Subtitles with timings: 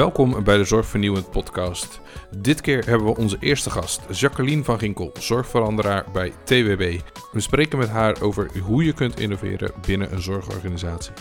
[0.00, 2.00] Welkom bij de Zorgvernieuwend podcast.
[2.38, 7.00] Dit keer hebben we onze eerste gast, Jacqueline van Ginkel, zorgveranderaar bij TWB.
[7.32, 11.12] We spreken met haar over hoe je kunt innoveren binnen een zorgorganisatie.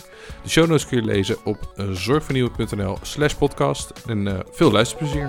[0.44, 1.58] De show notes kun je lezen op
[1.92, 5.26] zorgvernieuwend.nl slash podcast en uh, veel luisterplezier.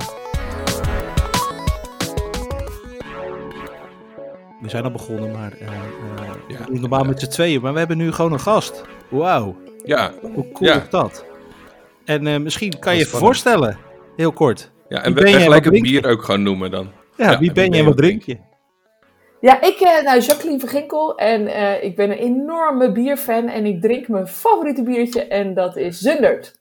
[4.60, 5.78] We zijn al begonnen, maar uh, uh,
[6.48, 8.82] ja, normaal met z'n tweeën, maar we hebben nu gewoon een gast.
[9.08, 9.56] Wauw.
[9.84, 10.12] Ja.
[10.20, 10.82] Hoe cool ja.
[10.82, 11.28] is dat?
[12.10, 13.78] En uh, misschien kan je je voorstellen,
[14.16, 14.70] heel kort.
[14.88, 16.92] Ja, en ben gelijk het bier ook gewoon noemen dan.
[17.16, 18.38] Ja, ja wie ben je en wat drink je?
[19.40, 23.66] Ja, ik ben nou, Jacqueline van Ginkel en uh, ik ben een enorme bierfan en
[23.66, 26.58] ik drink mijn favoriete biertje en dat is Zundert.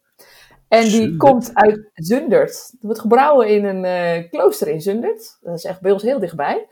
[0.68, 1.18] En die Zundert.
[1.18, 2.52] komt uit Zundert.
[2.72, 5.38] Dat wordt gebrouwen in een uh, klooster in Zundert.
[5.42, 6.68] Dat is echt bij ons heel dichtbij.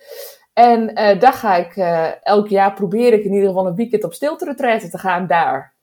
[0.54, 1.76] En uh, daar ga ik
[2.24, 4.56] elk jaar probeer ik in ieder geval een weekend op stilte
[4.90, 5.76] te gaan daar.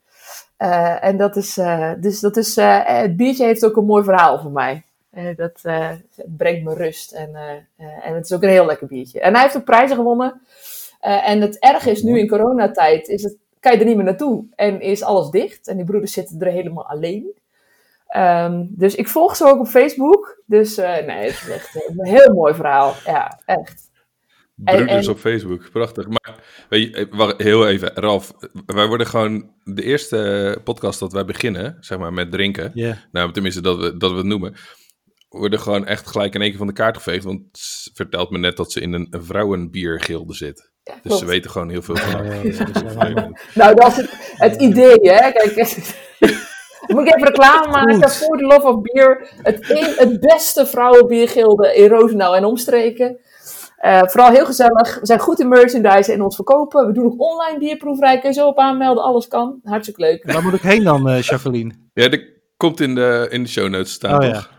[0.64, 4.04] Uh, en dat is, uh, dus dat is, uh, het biertje heeft ook een mooi
[4.04, 4.82] verhaal voor mij.
[5.36, 5.60] dat
[6.26, 7.34] brengt me rust en,
[7.76, 9.20] en het is ook een heel lekker biertje.
[9.20, 10.40] En hij heeft ook prijzen gewonnen.
[11.00, 14.44] en het erg is nu in coronatijd, is het, kan je er niet meer naartoe
[14.54, 15.68] en is alles dicht.
[15.68, 17.32] En die broeders zitten er helemaal alleen.
[18.16, 20.42] Um, dus ik volg ze ook op Facebook.
[20.46, 22.92] Dus nee, het is echt een heel mooi verhaal.
[23.04, 23.90] Ja, echt.
[24.54, 26.08] Broeders en, op Facebook, prachtig.
[26.08, 26.34] Maar
[26.68, 28.32] weet je, wacht, heel even, Ralf.
[28.66, 32.70] Wij worden gewoon de eerste podcast dat wij beginnen, zeg maar, met drinken.
[32.74, 32.96] Yeah.
[33.12, 34.54] Nou, tenminste dat we, dat we het noemen.
[35.28, 37.24] Worden gewoon echt gelijk in één keer van de kaart geveegd.
[37.24, 40.72] Want ze vertelt me net dat ze in een vrouwenbiergilde zit.
[40.82, 42.26] Ja, dus ze weten gewoon heel veel van.
[43.54, 45.32] nou, dat is het, het idee, hè.
[45.32, 45.54] Kijk,
[46.92, 49.28] moet ik even reclame maken voor de Love of Beer.
[49.42, 53.18] Het, een, het beste vrouwenbiergilde in Roosendaal en omstreken.
[53.84, 55.00] Uh, vooral heel gezellig.
[55.00, 56.86] We zijn goed in merchandise en ons verkopen.
[56.86, 58.18] We doen ook online bierproeverij.
[58.18, 59.04] Kun je zo op aanmelden.
[59.04, 59.60] Alles kan.
[59.64, 60.32] Hartstikke leuk.
[60.32, 61.72] Waar moet ik heen dan, uh, Jacqueline?
[61.92, 62.20] Ja, dat
[62.56, 64.24] komt in de, in de show notes staan.
[64.24, 64.50] Oh, toch?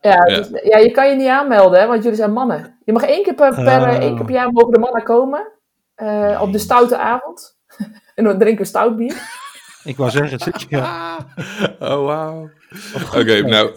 [0.00, 0.10] Ja.
[0.10, 2.78] Ja, dus, ja, je kan je niet aanmelden, hè, want jullie zijn mannen.
[2.84, 3.88] Je mag één keer per, per, oh.
[3.88, 5.52] één keer per jaar mogen de mannen komen.
[5.96, 7.56] Uh, op de stoute avond.
[8.14, 9.42] en dan drinken we stout bier.
[9.84, 10.66] Ik wou zeggen, zit je.
[10.68, 11.16] Ja.
[11.78, 12.50] Oh, wauw.
[12.94, 13.72] Oké, okay, nou,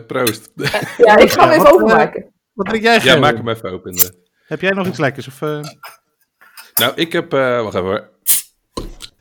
[0.00, 0.50] proost.
[0.96, 2.31] ja, ik ga hem even openmaken.
[2.62, 3.92] Wat drink jij, Ja, maak hem even open.
[3.92, 4.14] De...
[4.46, 5.26] Heb jij nog iets lekkers?
[5.26, 5.60] Of, uh...
[6.74, 7.34] Nou, ik heb...
[7.34, 8.10] Uh, wacht even hoor.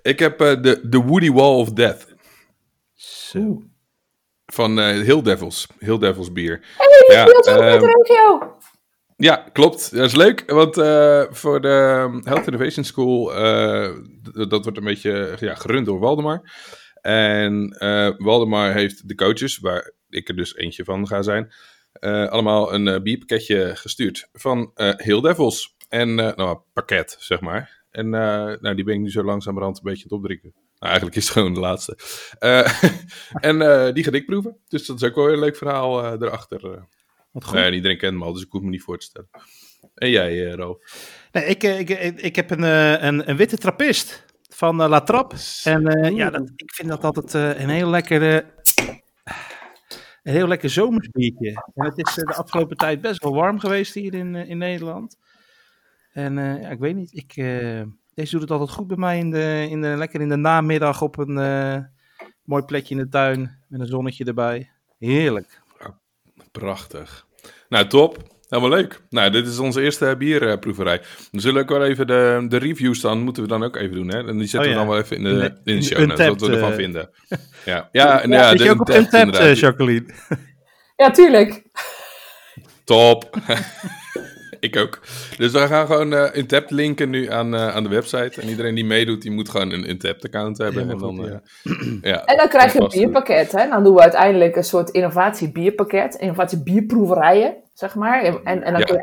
[0.02, 2.08] Ik heb uh, de, de Woody Wall of Death.
[2.94, 3.64] Zo.
[4.46, 5.68] Van uh, Hill Devils.
[5.80, 6.66] Hill Devils bier.
[6.78, 7.26] Hey, ja,
[7.74, 8.58] um, regio.
[9.18, 9.96] Ja, klopt.
[9.96, 13.96] Dat is leuk, want uh, voor de Health Innovation School, uh,
[14.48, 16.52] dat wordt een beetje ja, gerund door Waldemar.
[17.02, 21.54] En uh, Waldemar heeft de coaches, waar ik er dus eentje van ga zijn,
[22.02, 25.76] uh, allemaal een uh, bierpakketje gestuurd van uh, Heel Devils.
[25.90, 27.84] En, nou, een pakket, zeg maar.
[27.92, 30.52] En nou, die ben ik nu zo langzamerhand een beetje aan het opdrinken.
[30.54, 31.98] Nou, eigenlijk is het gewoon de laatste.
[33.50, 33.60] en
[33.94, 34.58] die ga ik proeven.
[34.68, 36.88] Dus dat is ook wel een leuk verhaal erachter.
[37.32, 37.74] Wat goed.
[37.74, 39.30] Iedereen kent me al, dus ik hoef me niet voor te stellen.
[39.96, 40.78] En jij, Ralf?
[41.32, 42.64] Nee, ik, ik, ik, ik heb een,
[43.06, 45.36] een, een witte trappist van La Trappe.
[45.64, 48.46] En ja, dat, ik vind dat altijd een heel lekkere
[50.24, 51.72] een heel lekker zomersbiertje.
[51.74, 55.18] En het is de afgelopen tijd best wel warm geweest hier in, in Nederland.
[56.14, 57.34] En uh, ja, ik weet niet, ik,
[58.14, 61.02] deze doet het altijd goed bij mij in de, in de, lekker in de namiddag
[61.02, 61.34] op een
[62.44, 64.72] mooi plekje in de tuin met een zonnetje erbij.
[64.98, 65.62] Heerlijk.
[66.52, 67.28] Prachtig.
[67.70, 68.18] Nou, top.
[68.52, 69.02] Helemaal leuk.
[69.10, 71.02] Nou, dit is onze eerste bierproeverij.
[71.32, 74.08] We zullen ook wel even de, de reviews dan, moeten we dan ook even doen.
[74.08, 74.28] Hè?
[74.28, 74.72] En die zetten oh, ja.
[74.72, 77.10] we dan wel even in de, in de show notes, wat we ervan vinden.
[77.66, 80.06] Ja, ja, en, ja, ja, je ook op Untapped, Jacqueline?
[80.96, 81.64] Ja, tuurlijk.
[82.84, 83.38] Top.
[84.60, 85.00] ik ook.
[85.38, 88.42] Dus we gaan gewoon uh, Untapped linken nu aan, uh, aan de website.
[88.42, 90.90] En iedereen die meedoet, die moet gewoon een Untapped account hebben.
[90.90, 91.34] En dan, uh,
[92.02, 93.52] ja, en dan krijg je een bierpakket.
[93.52, 93.70] Hè?
[93.70, 96.16] Dan doen we uiteindelijk een soort innovatie bierpakket.
[96.16, 98.24] Innovatie bierproeverijen, zeg maar.
[98.24, 98.96] En, en dan ja, kun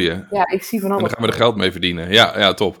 [0.00, 0.26] je aan.
[0.30, 1.02] Ja, ik zie van alles.
[1.02, 2.12] En dan gaan we er geld mee verdienen.
[2.12, 2.76] Ja, ja top.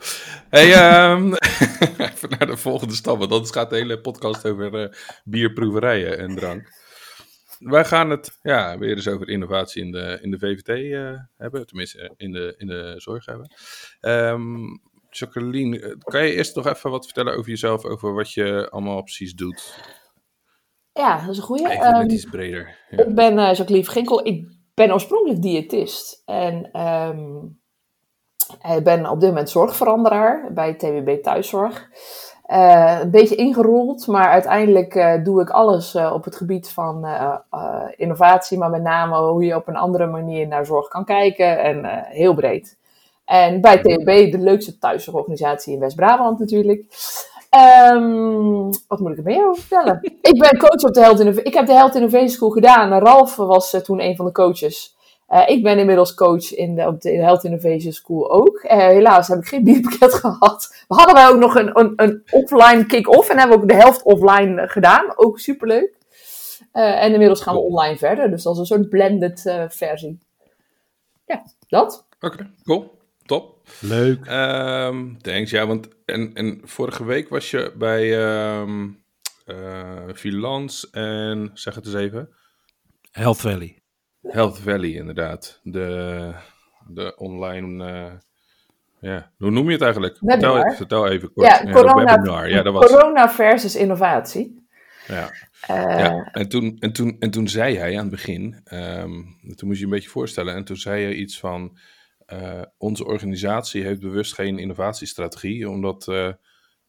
[0.48, 1.34] Hey, um,
[2.12, 3.18] even naar de volgende stap.
[3.18, 6.78] Want anders gaat de hele podcast over bierproeverijen en drank.
[7.58, 11.66] Wij gaan het ja, weer eens over innovatie in de, in de VVT uh, hebben.
[11.66, 13.52] Tenminste, in de, in de zorg hebben.
[14.00, 17.84] Um, Jacqueline, kan je eerst nog even wat vertellen over jezelf?
[17.84, 19.74] Over wat je allemaal precies doet?
[20.92, 21.70] Ja, dat is een goede.
[21.70, 22.76] Even um, iets breder.
[22.90, 23.04] Ja.
[23.04, 24.26] Ik ben uh, Jacqueline Ginkel.
[24.26, 24.48] Ik
[24.86, 26.22] ben oorspronkelijk diëtist.
[26.24, 27.58] En um,
[28.82, 31.88] ben op dit moment zorgveranderaar bij TWB Thuiszorg.
[32.46, 37.06] Uh, een beetje ingerold, maar uiteindelijk uh, doe ik alles op het gebied van
[37.96, 41.84] innovatie, maar met name hoe je op een andere manier naar zorg kan kijken en
[42.04, 42.78] heel breed.
[43.24, 46.84] En bij TUB, de leukste thuiszorgorganisatie in West-Brabant natuurlijk.
[47.50, 50.00] Ehm, wat moet ik er meer over vertellen?
[50.30, 51.46] ik ben coach op de Health Innovation.
[51.46, 52.98] Ik heb de Health Innovation School gedaan.
[52.98, 54.96] Ralf was uh, toen een van de coaches.
[55.28, 58.62] Uh, ik ben inmiddels coach in de, op de Health Innovation School ook.
[58.64, 60.84] Uh, helaas heb ik geen bierpakket gehad.
[60.88, 63.76] We hadden wij ook nog een, een, een offline kick-off en hebben we ook de
[63.76, 65.12] helft offline gedaan.
[65.16, 65.96] Ook superleuk.
[66.72, 68.30] en inmiddels gaan we online verder.
[68.30, 70.18] Dus dat is een soort blended versie.
[71.26, 72.06] Ja, dat.
[72.20, 72.99] Oké, okay, cool.
[73.30, 73.68] Top.
[73.80, 74.26] Leuk.
[74.30, 75.50] Um, thanks.
[75.50, 78.30] Ja, want en, en vorige week was je bij
[78.60, 79.02] um,
[79.46, 82.28] uh, Vilans en zeg het eens even.
[83.10, 83.82] Health Valley.
[84.22, 85.60] Health Valley, inderdaad.
[85.62, 86.32] De,
[86.88, 87.90] de online.
[87.92, 88.12] Uh,
[89.00, 90.16] ja, hoe noem je het eigenlijk?
[90.20, 91.46] Vertel, vertel, even kort.
[91.46, 92.48] Ja, corona, webinar.
[92.48, 92.86] Ja, dat was...
[92.86, 94.66] corona versus innovatie.
[95.06, 95.30] Ja.
[95.70, 96.28] Uh, ja.
[96.32, 99.84] En, toen, en, toen, en toen zei hij aan het begin, um, toen moest je
[99.84, 101.78] een beetje voorstellen, en toen zei je iets van,
[102.32, 106.28] uh, onze organisatie heeft bewust geen innovatiestrategie, omdat uh,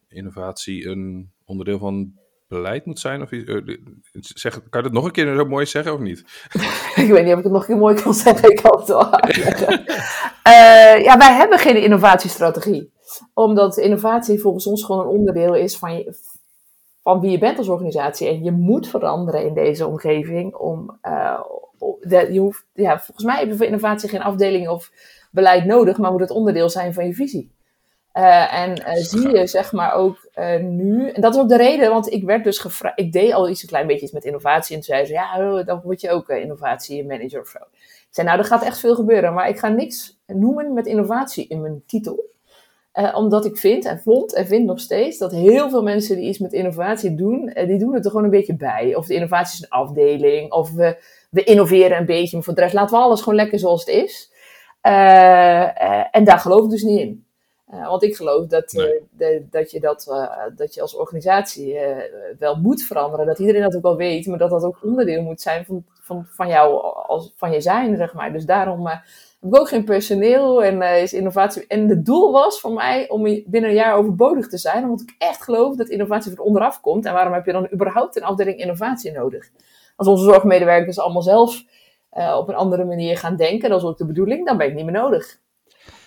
[0.08, 2.12] innovatie een onderdeel van
[2.48, 3.22] beleid moet zijn?
[3.22, 3.76] Of, uh,
[4.12, 6.24] zeg, kan je dat nog een keer zo mooi zeggen of niet?
[7.04, 8.50] ik weet niet of ik het nog een keer mooi kan zeggen.
[8.50, 9.10] Ik kan het wel
[11.08, 12.92] ja, wij hebben geen innovatiestrategie.
[13.34, 16.14] Omdat innovatie volgens ons gewoon een onderdeel is van, je,
[17.02, 18.28] van wie je bent als organisatie.
[18.28, 20.98] En je moet veranderen in deze omgeving om...
[22.00, 24.90] De, je hoeft, ja, volgens mij hebben we voor innovatie geen afdeling of
[25.32, 27.52] beleid nodig, maar moet het onderdeel zijn van je visie.
[28.14, 31.56] Uh, en uh, zie je zeg maar ook uh, nu, en dat is ook de
[31.56, 34.24] reden, want ik werd dus gevraagd, ik deed al iets een klein beetje iets met
[34.24, 37.58] innovatie en toen zei ze, ja, oh, dan word je ook innovatiemanager of zo.
[37.58, 41.46] Ik zei, nou, er gaat echt veel gebeuren, maar ik ga niks noemen met innovatie
[41.48, 42.30] in mijn titel.
[43.14, 46.38] omdat ik vind en vond en vind nog steeds dat heel veel mensen die iets
[46.38, 48.94] met innovatie doen, die doen het er gewoon een beetje bij.
[48.94, 50.96] Of de innovatie is een afdeling, of we,
[51.30, 53.94] we innoveren een beetje, maar voor de rest laten we alles gewoon lekker zoals het
[53.94, 54.31] is.
[54.82, 57.24] Uh, en daar geloof ik dus niet in.
[57.74, 58.70] Uh, want ik geloof dat,
[59.10, 60.26] de, dat, je, dat,
[60.56, 61.78] dat je als organisatie
[62.38, 63.26] wel moet veranderen.
[63.26, 66.26] Dat iedereen dat ook wel weet, maar dat dat ook onderdeel moet zijn van, van,
[66.26, 68.32] van jou, als, van je zijn, zeg maar.
[68.32, 69.02] Dus daarom heb
[69.42, 71.66] ik ook geen personeel en is innovatie.
[71.66, 75.14] En het doel was voor mij om binnen een jaar overbodig te zijn, omdat ik
[75.18, 77.06] echt geloof dat innovatie van onderaf komt.
[77.06, 79.50] En waarom heb je dan überhaupt een afdeling innovatie nodig?
[79.96, 81.62] Als onze zorgmedewerkers allemaal zelf
[82.12, 84.74] uh, op een andere manier gaan denken, dat is ook de bedoeling, dan ben ik
[84.74, 85.40] niet meer nodig.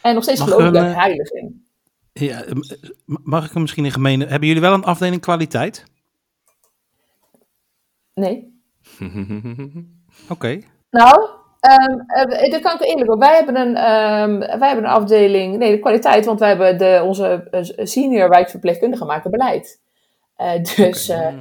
[0.01, 1.65] En nog steeds geloof ik daar uh, heilig in.
[2.13, 2.43] Ja,
[3.05, 4.25] mag ik hem misschien in gemene...
[4.25, 5.83] Hebben jullie wel een afdeling kwaliteit?
[8.13, 8.61] Nee.
[8.99, 10.29] Oké.
[10.29, 10.63] Okay.
[10.89, 11.29] Nou,
[11.89, 12.05] um,
[12.51, 13.19] dat kan ik eerlijk op.
[13.19, 15.57] Wij hebben, een, um, wij hebben een afdeling...
[15.57, 17.47] Nee, de kwaliteit, want wij hebben de, onze
[17.83, 19.81] senior wijkverpleegkundigen maken beleid.
[20.41, 21.33] Uh, dus, okay.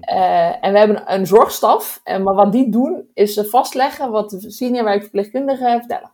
[0.00, 2.00] uh, en we hebben een zorgstaf.
[2.04, 6.10] En, maar wat die doen, is vastleggen wat de senior wijkverpleegkundigen vertellen.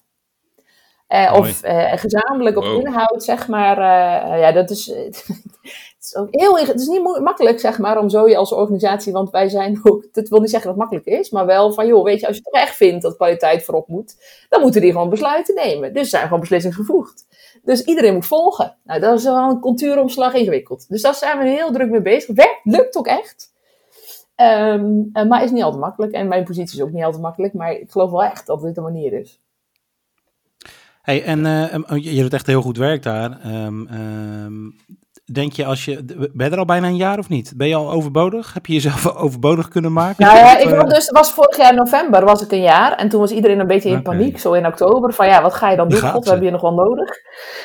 [1.08, 1.60] Uh, of
[2.00, 2.80] gezamenlijk op wow.
[2.80, 3.78] inhoud, zeg maar.
[4.38, 8.28] ja, dat is, het is ook heel Het is niet makkelijk, zeg maar, om zo
[8.28, 9.12] je als organisatie.
[9.12, 10.04] Want wij zijn ook.
[10.12, 12.36] Dat wil niet zeggen dat het makkelijk is, maar wel van, joh, weet je, als
[12.36, 14.16] je toch echt vindt dat kwaliteit voorop moet,
[14.48, 15.92] dan moeten die gewoon besluiten nemen.
[15.92, 16.76] Dus zijn gewoon beslissingen
[17.62, 18.76] Dus iedereen moet volgen.
[18.84, 20.88] Nou, dat is wel een cultuuromslag ingewikkeld.
[20.88, 22.34] Dus daar zijn we heel druk mee bezig.
[22.34, 23.56] Werkt, lukt ook echt.
[24.36, 26.12] Um, maar is niet altijd makkelijk.
[26.12, 27.54] En mijn positie is ook niet altijd makkelijk.
[27.54, 29.40] Maar ik geloof wel echt dat dit de manier is.
[31.02, 33.64] Hey, en uh, je doet echt heel goed werk daar.
[33.64, 34.74] Um,
[35.32, 36.04] denk je als je.
[36.32, 37.52] Ben je er al bijna een jaar of niet?
[37.56, 38.54] Ben je al overbodig?
[38.54, 40.24] Heb je jezelf overbodig kunnen maken?
[40.24, 42.92] Nou ja, ik was dus, was vorig jaar november was ik een jaar.
[42.96, 44.16] En toen was iedereen een beetje in okay.
[44.16, 45.12] paniek, zo in oktober.
[45.12, 46.00] Van ja, wat ga je dan doen?
[46.00, 47.16] God, we hebben je nog wel nodig.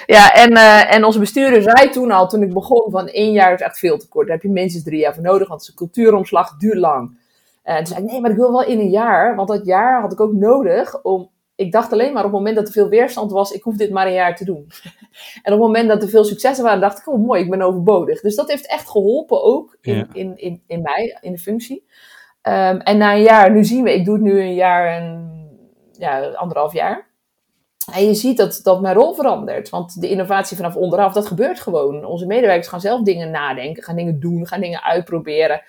[0.06, 3.54] Ja, en, uh, en onze bestuurder zei toen al, toen ik begon, van één jaar
[3.54, 4.28] is echt veel te kort.
[4.28, 7.22] Daar heb je minstens drie jaar voor nodig, want een cultuuromslag, duurt lang.
[7.64, 9.36] En toen zei ik, nee, maar ik wil wel in een jaar.
[9.36, 12.56] Want dat jaar had ik ook nodig om ik dacht alleen maar op het moment
[12.56, 14.68] dat er veel weerstand was, ik hoef dit maar een jaar te doen.
[15.44, 17.62] en op het moment dat er veel successen waren, dacht ik, oh mooi, ik ben
[17.62, 18.22] overbodig.
[18.22, 20.08] Dus dat heeft echt geholpen ook in, ja.
[20.14, 21.86] in, in, in mij, in de functie.
[22.42, 25.32] Um, en na een jaar, nu zien we, ik doe het nu een jaar en
[25.92, 27.12] ja, anderhalf jaar.
[27.94, 29.70] En je ziet dat, dat mijn rol verandert.
[29.70, 32.06] Want de innovatie vanaf onderaf, dat gebeurt gewoon.
[32.06, 35.62] Onze medewerkers gaan zelf dingen nadenken, gaan dingen doen, gaan dingen uitproberen.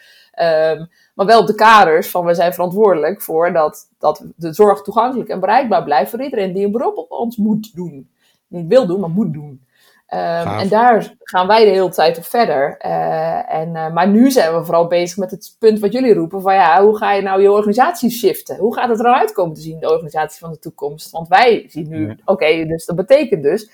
[0.43, 4.83] Um, maar wel op de kaders van we zijn verantwoordelijk voor dat, dat de zorg
[4.83, 8.11] toegankelijk en bereikbaar blijft voor iedereen die een beroep op ons moet doen.
[8.47, 9.63] Niet wil doen, maar moet doen.
[10.09, 10.19] Um,
[10.59, 12.79] en daar gaan wij de hele tijd op verder.
[12.87, 16.43] Uh, en, uh, maar nu zijn we vooral bezig met het punt wat jullie roepen:
[16.43, 18.57] van ja, hoe ga je nou je organisatie shiften?
[18.57, 21.11] Hoe gaat het eruit komen te zien, de organisatie van de toekomst?
[21.11, 22.13] Want wij zien nu, ja.
[22.13, 23.71] oké, okay, dus dat betekent dus,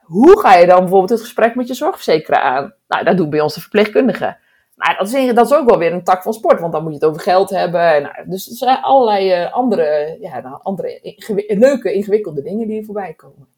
[0.00, 2.74] hoe ga je dan bijvoorbeeld het gesprek met je zorgverzekeraar aan?
[2.88, 4.38] Nou, dat doen bij ons de verpleegkundigen.
[4.80, 6.92] Maar dat is, dat is ook wel weer een tak van sport, want dan moet
[6.92, 8.02] je het over geld hebben.
[8.02, 12.78] Nou, dus er zijn allerlei uh, andere, ja, nou, andere ingewi leuke, ingewikkelde dingen die
[12.78, 13.48] er voorbij komen.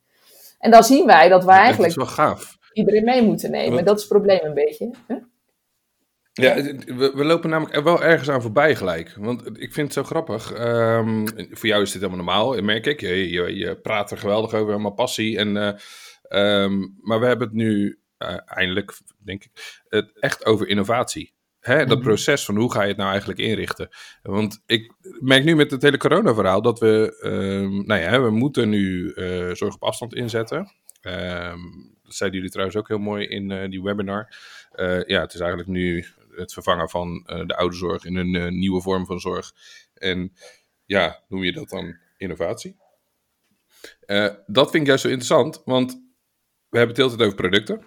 [0.58, 1.94] En dan zien wij dat wij eigenlijk.
[1.94, 2.58] Dat is wel gaaf.
[2.72, 3.84] iedereen mee moeten nemen.
[3.84, 4.90] Dat is het probleem een beetje.
[5.06, 5.16] Hè?
[6.32, 9.14] Ja, we, we, lopen namelijk wel ergens aan voorbij gelijk.
[9.18, 10.52] Want ik vind het zo grappig.
[10.52, 13.00] Ehm, voor jou is dit helemaal normaal, merk ik.
[13.00, 15.38] Je, je, je praat er geweldig over, helemaal passie.
[15.38, 20.68] En, uh, um, maar we hebben het nu uh, eindelijk, denk ik, het echt over
[20.68, 21.34] innovatie.
[21.62, 22.06] Hè, dat mhm.
[22.06, 23.88] proces van hoe ga je het nou eigenlijk inrichten?
[24.22, 28.68] Want ik merk nu met het hele corona-verhaal dat we, um, nou ja, we moeten
[28.68, 30.72] nu uh, zorg op afstand inzetten.
[32.02, 34.36] dat zeiden jullie trouwens ook heel mooi in die webinar.
[35.06, 39.20] ja, het is eigenlijk nu het vervangen van de ouderenzorg in een nieuwe vorm van
[39.20, 39.52] zorg.
[39.94, 40.32] En
[40.84, 42.76] ja, noem je dat dan innovatie?
[44.46, 45.92] Dat vind ik juist zo interessant, want
[46.68, 47.84] we hebben het tijd over producten.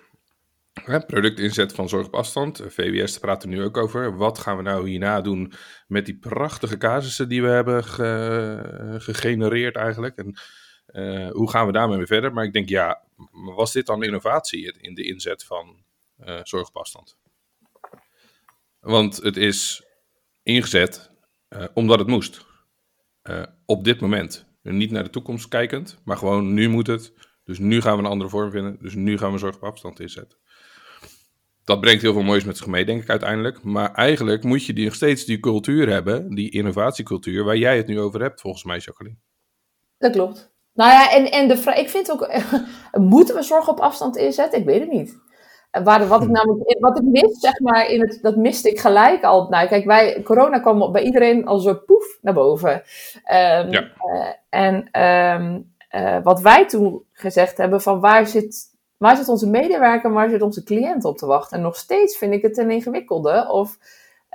[0.84, 2.62] Productinzet van zorg op afstand.
[2.68, 4.18] VWS praat er nu ook over.
[4.18, 5.54] Wat gaan we nou hierna doen
[5.88, 10.18] met die prachtige casussen die we hebben ge gegenereerd eigenlijk?
[10.18, 10.36] En
[10.88, 12.34] uh, hoe gaan we daarmee verder?
[12.34, 13.02] Maar ik denk, ja,
[13.32, 15.84] was dit dan innovatie in de inzet van
[16.26, 17.18] uh, zorg op afstand?
[18.80, 19.84] Want het is
[20.44, 21.12] ingezet
[21.74, 22.46] omdat het moest.
[23.66, 24.46] Op dit moment.
[24.62, 27.14] Niet naar de toekomst kijkend, maar gewoon nu moet het.
[27.44, 28.78] Dus nu gaan we een andere vorm vinden.
[28.82, 30.38] Dus nu gaan we zorg op afstand inzetten.
[31.66, 33.64] Dat brengt heel veel moois met zich mee, denk ik uiteindelijk.
[33.64, 37.88] Maar eigenlijk moet je die nog steeds die cultuur hebben, die innovatiecultuur, waar jij het
[37.88, 39.18] nu over hebt, volgens mij, Jacqueline.
[39.98, 40.54] Dat klopt.
[40.74, 42.30] Nou ja, en, en de ik vind ook,
[43.14, 44.60] moeten we zorg op afstand inzetten?
[44.60, 45.18] Ik weet het niet.
[45.84, 46.36] Waar, wat ik hmm.
[46.36, 49.50] namelijk, wat ik mis, zeg maar, in het, dat miste ik gelijk al.
[49.50, 52.72] Nou, kijk, wij, corona kwam bij iedereen als een poef naar boven.
[52.72, 52.82] Um,
[53.72, 53.82] ja.
[53.82, 59.50] uh, en um, uh, wat wij toen gezegd hebben, van waar zit, waar zit onze
[59.50, 61.58] medewerker, waar zit onze cliënt op te wachten?
[61.58, 63.48] En nog steeds vind ik het een ingewikkelde.
[63.52, 63.78] Of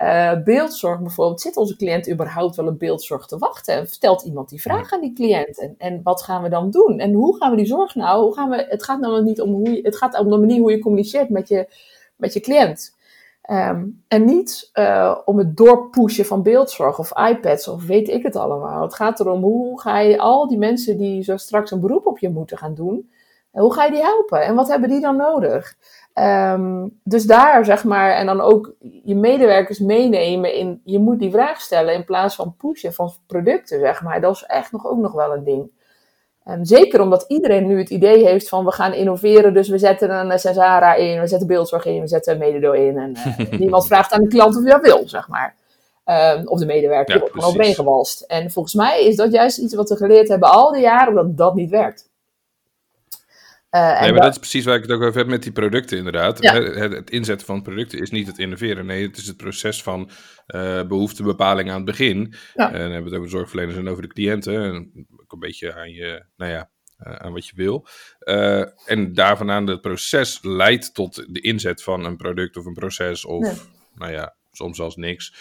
[0.02, 3.74] uh, beeldzorg bijvoorbeeld, zit onze cliënt überhaupt wel een beeldzorg te wachten?
[3.74, 5.60] En stelt iemand die vraag aan die cliënt?
[5.60, 6.98] En, en wat gaan we dan doen?
[6.98, 8.22] En hoe gaan we die zorg nou?
[8.22, 10.60] Hoe gaan we, het gaat namelijk niet om hoe je, het gaat om de manier
[10.60, 11.68] hoe je communiceert met je,
[12.16, 12.98] met je cliënt.
[13.50, 18.36] Um, en niet uh, om het doorpushen van beeldzorg of iPads of weet ik het
[18.36, 18.82] allemaal.
[18.82, 22.18] Het gaat erom hoe ga je al die mensen die zo straks een beroep op
[22.18, 23.10] je moeten gaan doen,
[23.50, 24.42] hoe ga je die helpen?
[24.42, 25.74] En wat hebben die dan nodig?
[26.14, 31.30] Um, dus daar zeg maar, en dan ook je medewerkers meenemen in, je moet die
[31.30, 34.20] vraag stellen in plaats van pushen van producten, zeg maar.
[34.20, 35.70] Dat is echt nog, ook nog wel een ding.
[36.44, 40.10] Um, zeker omdat iedereen nu het idee heeft van we gaan innoveren, dus we zetten
[40.10, 42.98] een Cesara in, we zetten beeldzorg in, we zetten Mededo in.
[42.98, 45.54] En uh, niemand vraagt aan de klant of hij dat wil, zeg maar.
[46.04, 48.20] Um, of de medewerker ja, wordt gewoon overheen gewalst.
[48.20, 51.36] En volgens mij is dat juist iets wat we geleerd hebben al die jaren, dat
[51.36, 52.09] dat niet werkt.
[53.70, 55.98] Uh, nee, maar dat is precies waar ik het ook over heb met die producten,
[55.98, 56.38] inderdaad.
[56.38, 58.86] Het, het, inzetten van producten is niet het innoveren.
[58.86, 60.10] Nee, het is het proces van
[60.46, 62.34] uh, behoeftebepaling aan het begin.
[62.54, 62.66] Ja.
[62.66, 64.62] En dan hebben we het over de zorgverleners en over de cliënten.
[64.62, 66.70] En ook een beetje aan je, nou ja,
[67.06, 67.86] uh, aan wat je wil.
[68.86, 73.24] en daar vandaan het proces leidt tot de inzet van een product of een proces.
[73.24, 75.34] Of, nou ja, soms zelfs niks.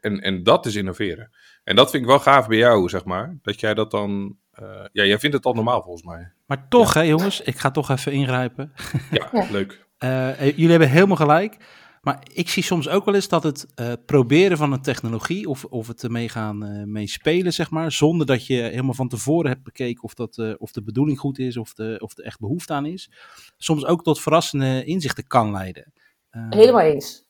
[0.00, 1.30] en, en dat is innoveren.
[1.64, 3.38] En dat vind ik wel gaaf bij jou, zeg maar.
[3.42, 6.32] Dat jij dat dan uh, ja, jij vindt het al normaal volgens mij.
[6.46, 8.72] Maar toch, hè jongens, ik ga toch even ingrijpen.
[9.10, 9.86] Ja, leuk.
[9.98, 11.56] Uh, jullie hebben helemaal gelijk.
[12.02, 15.64] Maar ik zie soms ook wel eens dat het uh, proberen van een technologie of,
[15.64, 19.62] of het ermee gaan mee spelen, zeg maar, zonder dat je helemaal van tevoren hebt
[19.62, 22.86] bekeken of, dat, of de bedoeling goed is of, de, of er echt behoefte aan
[22.86, 23.10] is,
[23.56, 25.92] soms ook tot verrassende inzichten kan leiden.
[26.30, 27.23] helemaal eens.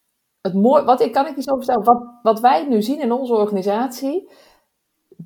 [0.44, 3.12] Het mooi, wat ik kan ik niet zo vertellen, wat, wat wij nu zien in
[3.12, 4.30] onze organisatie,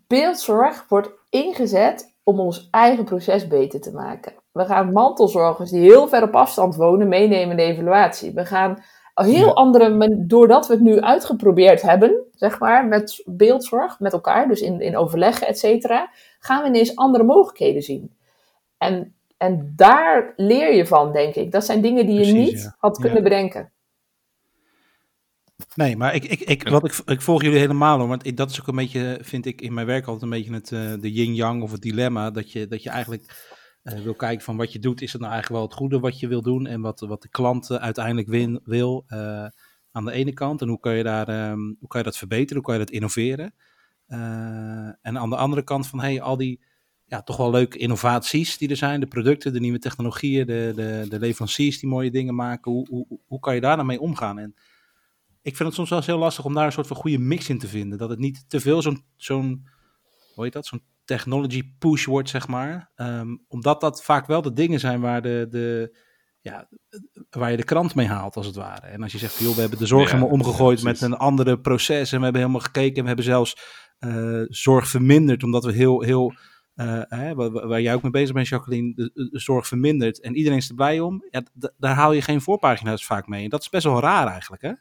[0.06, 4.34] beeldzorg wordt ingezet om ons eigen proces beter te maken.
[4.52, 8.32] We gaan mantelzorgers die heel ver op afstand wonen meenemen in de evaluatie.
[8.32, 8.82] We gaan
[9.14, 14.60] heel andere, doordat we het nu uitgeprobeerd hebben, zeg maar, met beeldzorg, met elkaar, dus
[14.60, 18.16] in, in overleggen, et cetera, gaan we ineens andere mogelijkheden zien.
[18.76, 21.52] En, en daar leer je van, denk ik.
[21.52, 23.72] Dat zijn dingen die je niet had kunnen bedenken.
[25.74, 28.08] Nee, maar ik, ik, ik, wat ik, ik volg jullie helemaal hoor.
[28.08, 30.52] Want ik, dat is ook een beetje, vind ik in mijn werk altijd een beetje
[30.52, 32.30] het, uh, de yin-yang of het dilemma.
[32.30, 33.50] Dat je, dat je eigenlijk
[33.82, 35.02] uh, wil kijken van wat je doet.
[35.02, 36.66] Is het nou eigenlijk wel het goede wat je wil doen?
[36.66, 39.46] En wat, wat de klant uiteindelijk win, wil uh,
[39.92, 40.60] aan de ene kant.
[40.60, 42.56] En hoe kan je, daar, um, hoe kan je dat verbeteren?
[42.56, 43.54] Hoe kan je dat innoveren?
[45.02, 46.60] en aan de andere kant van hey, al die
[47.04, 49.00] ja, toch wel leuke innovaties die er zijn.
[49.00, 52.72] De producten, de nieuwe technologieën, de, de, de leveranciers die mooie dingen maken.
[52.72, 54.38] Hoe, hoe, hoe kan je daar nou mee omgaan?
[54.38, 54.54] En
[55.48, 57.48] ik vind het soms wel eens heel lastig om daar een soort van goede mix
[57.48, 57.98] in te vinden.
[57.98, 59.68] Dat het niet te veel zo'n, zo'n
[60.34, 62.90] hoe heet dat, zo'n technology push wordt, zeg maar.
[62.96, 65.96] Um, omdat dat vaak wel de dingen zijn waar, de, de,
[66.40, 66.68] ja,
[67.30, 68.86] waar je de krant mee haalt, als het ware.
[68.86, 71.16] En als je zegt, joh, we hebben de zorg ja, helemaal omgegooid ja, met een
[71.16, 72.12] andere proces.
[72.12, 73.56] En we hebben helemaal gekeken en we hebben zelfs
[74.00, 76.34] uh, zorg verminderd, omdat we heel, heel
[76.74, 80.36] uh, hè, waar, waar, jij ook mee bezig bent, Jacqueline, de, de zorg vermindert en
[80.36, 81.42] iedereen is er blij om, ja,
[81.76, 83.44] daar haal je geen voorpagina's vaak mee.
[83.44, 84.72] En dat is best wel raar eigenlijk, hè?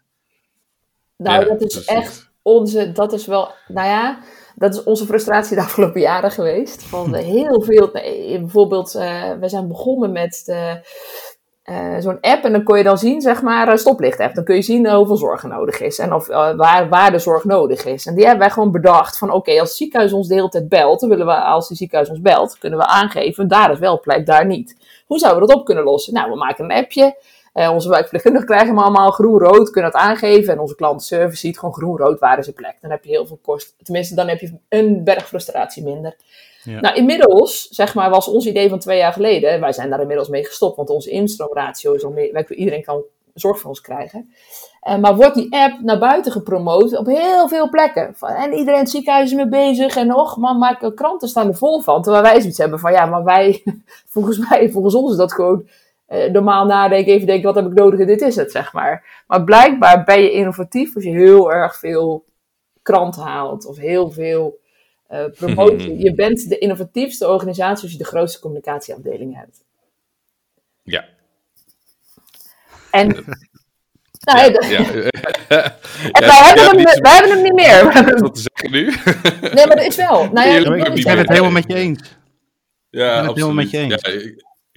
[1.18, 4.20] Nou, dat is echt onze, dat is wel, nou ja,
[4.56, 6.84] dat is onze frustratie de afgelopen jaren geweest.
[6.84, 7.90] Van heel veel,
[8.40, 10.80] bijvoorbeeld, uh, we zijn begonnen met de
[11.70, 14.36] uh, zo'n app en dan kon je dan zien, zeg maar, stoplicht app.
[14.36, 17.20] Dan kun je zien hoeveel zorg er nodig is en of, uh, waar, waar de
[17.20, 18.06] zorg nodig is.
[18.06, 20.70] En die hebben wij gewoon bedacht van, oké, als het ziekenhuis ons de hele tijd
[20.70, 24.00] belt, dan willen we, als het ziekenhuis ons belt, kunnen we aangeven, daar is wel
[24.00, 24.76] plek, daar niet.
[25.06, 26.14] Hoe zouden we dat op kunnen lossen?
[26.14, 27.16] Nou, we maken een appje.
[27.58, 30.54] Uh, onze wijkverpleegkundigen krijgen hem allemaal groen-rood, kunnen dat aangeven.
[30.54, 32.76] En onze klantenservice ziet gewoon groen-rood, waar is een plek.
[32.82, 33.74] Dan heb je heel veel kosten.
[33.84, 36.16] Tenminste, dan heb je een berg frustratie minder.
[36.64, 36.80] Ja.
[36.80, 40.30] Nou, inmiddels, zeg maar, was ons idee van twee jaar geleden, wij zijn daar inmiddels
[40.30, 43.02] mee gestopt, want onze instroomratio is al meer, iedereen kan
[43.34, 44.32] zorg van ons krijgen.
[44.88, 48.16] Uh, maar wordt die app naar buiten gepromoot op heel veel plekken.
[48.20, 49.96] En iedereen het ziekenhuis is mee bezig.
[49.96, 52.02] En och man, maar kranten staan er vol van.
[52.02, 53.64] Terwijl wij zoiets hebben van, ja, maar wij,
[54.14, 55.68] volgens mij, volgens ons is dat gewoon
[56.10, 57.14] uh, normaal nadenken.
[57.14, 59.24] Even denken, wat heb ik nodig en dit is het, zeg maar.
[59.28, 62.26] Maar blijkbaar ben je innovatief als je heel erg veel
[62.82, 63.66] krant haalt.
[63.66, 64.60] Of heel veel
[65.12, 66.00] uh, promotie.
[66.00, 69.64] je bent de innovatiefste organisatie als je de grootste communicatieafdeling hebt.
[70.84, 71.06] Ja.
[72.92, 73.16] En.
[74.20, 74.80] Nou, ja, ja.
[76.12, 77.84] en wij, hebben hem, wij hebben hem niet meer.
[78.20, 78.86] Wat te zeggen nu?
[79.54, 80.32] nee, maar dat is wel.
[80.32, 82.18] Nou ja, ik ben het helemaal met je eens.
[82.90, 84.02] Ja, ik ben het helemaal met je eens.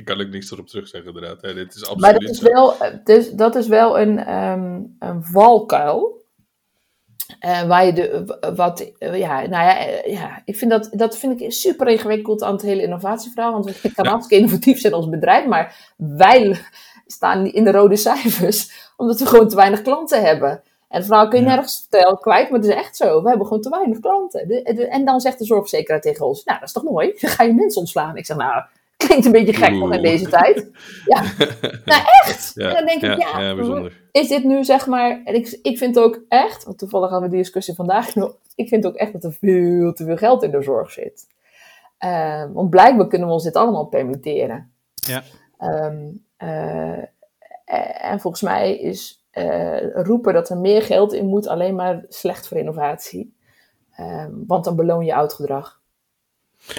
[0.00, 1.40] Ja, ik, kan ook niks erop terugzeggen, inderdaad.
[1.42, 5.25] Ja, dit is absoluut maar dat is wel, dus, dat is wel een, um, een
[5.25, 6.19] valkuil.
[7.45, 11.19] Uh, waar je de, wat, uh, ja, nou ja, uh, ja, ik vind dat, dat
[11.19, 13.52] vind ik super ingewikkeld aan het hele innovatieverhaal.
[13.52, 16.61] Want ik kan hartstikke innovatief zijn als bedrijf, maar wij
[17.07, 20.62] staan in de rode cijfers omdat we gewoon te weinig klanten hebben.
[20.88, 23.23] En vooral kun je nergens vertellen kwijt, maar het is echt zo.
[23.23, 24.49] We hebben gewoon te weinig klanten.
[24.49, 27.30] De, de, en dan zegt de zorgverzekeraar tegen ons, nou dat is toch mooi, dan
[27.30, 28.16] ga je mensen ontslaan.
[28.16, 28.62] Ik zeg, nou,
[29.07, 30.71] klinkt een beetje gek nog in deze tijd.
[31.04, 31.23] Ja,
[31.92, 32.52] nou echt.
[32.54, 35.21] Ja, en dan denk ik, ja, ja is dit nu zeg maar...
[35.25, 38.37] En ik, ik vind ook echt, want toevallig hadden we die discussie vandaag nog...
[38.55, 41.27] Ik vind ook echt dat er veel te veel geld in de zorg zit.
[42.05, 44.72] Uh, want blijkbaar kunnen we ons dit allemaal permitteren.
[44.94, 45.22] Ja.
[45.59, 46.98] Um, uh,
[48.05, 52.48] en volgens mij is uh, roepen dat er meer geld in moet alleen maar slecht
[52.48, 53.37] voor innovatie.
[54.01, 55.80] Um, want dan beloon je oud gedrag.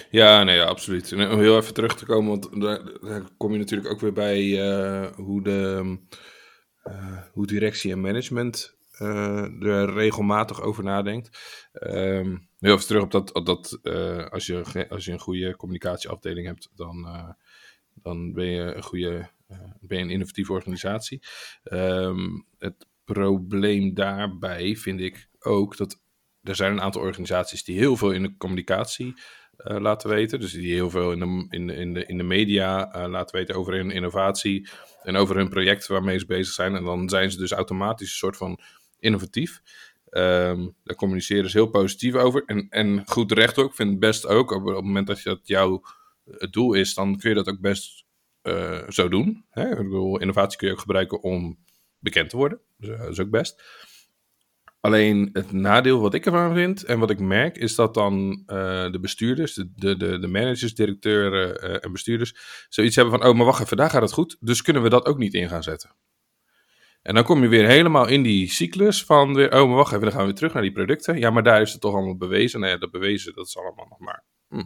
[0.09, 1.11] Ja, nee, absoluut.
[1.11, 4.43] En om heel even terug te komen, want daar, kom je natuurlijk ook weer bij
[4.43, 5.97] uh, hoe, de,
[6.87, 11.39] uh, hoe directie en management uh, er regelmatig over nadenkt.
[11.73, 13.79] Um, heel even terug op dat, dat
[14.31, 17.07] als, je, als je een goede communicatieafdeling hebt, dan,
[17.93, 19.29] dan ben je een goede,
[19.79, 21.23] ben je een innovatieve organisatie.
[21.63, 26.01] Um, het probleem daarbij vind ik ook dat
[26.43, 29.13] er zijn een aantal organisaties die heel veel in de communicatie
[29.65, 30.39] uh, laten weten.
[30.39, 33.35] Dus die heel veel in de, in de, in de, in de media uh, laten
[33.35, 34.69] weten over hun innovatie
[35.03, 36.75] en over hun project waarmee ze bezig zijn.
[36.75, 38.59] En dan zijn ze dus automatisch een soort van
[38.99, 39.61] innovatief.
[40.09, 42.43] Um, daar communiceren ze heel positief over.
[42.45, 43.69] En, en goed terecht ook.
[43.69, 44.51] Ik vind het best ook.
[44.51, 45.81] Op, het moment dat dat jouw
[46.49, 48.05] doel is, dan kun je dat ook best
[48.87, 49.45] zo doen.
[49.49, 49.69] Hè?
[49.69, 51.57] Ik bedoel, innovatie kun je ook gebruiken om
[51.99, 52.59] bekend te worden.
[52.77, 53.63] Dus dat is ook best.
[54.81, 58.91] Alleen het nadeel wat ik ervan vind en wat ik merk, is dat dan uh,
[58.91, 62.35] de bestuurders, de, de, de, managers, directeuren uh, en bestuurders,
[62.69, 65.05] zoiets hebben van: oh, maar wacht even, daar gaat het goed, dus kunnen we dat
[65.05, 65.95] ook niet in gaan zetten.
[67.01, 70.01] En dan kom je weer helemaal in die cyclus van weer, oh, maar wacht even,
[70.01, 71.19] dan gaan we weer terug naar die producten.
[71.19, 72.59] Ja, maar daar is het toch allemaal bewezen.
[72.59, 74.23] Nou ja, dat bewezen, dat is allemaal nog maar.
[74.49, 74.63] Hm.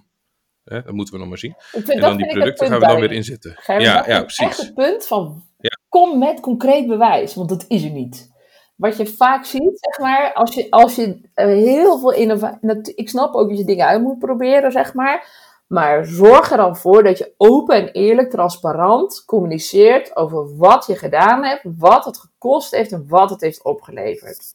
[0.64, 1.56] Hè, dat moeten we nog maar zien.
[1.72, 3.60] En dan die producten gaan we dan weer inzetten.
[3.68, 4.46] Ja, ja, precies.
[4.46, 5.80] Echt het punt van, ja.
[5.90, 8.34] kom met concreet bewijs, want dat is er niet
[8.76, 12.96] wat je vaak ziet, zeg maar, als je, als je uh, heel veel innovatie.
[12.96, 15.44] Ik snap ook dat je dingen uit moet proberen, zeg maar.
[15.68, 20.96] Maar zorg er dan voor dat je open en eerlijk, transparant communiceert over wat je
[20.96, 24.54] gedaan hebt, wat het gekost heeft en wat het heeft opgeleverd.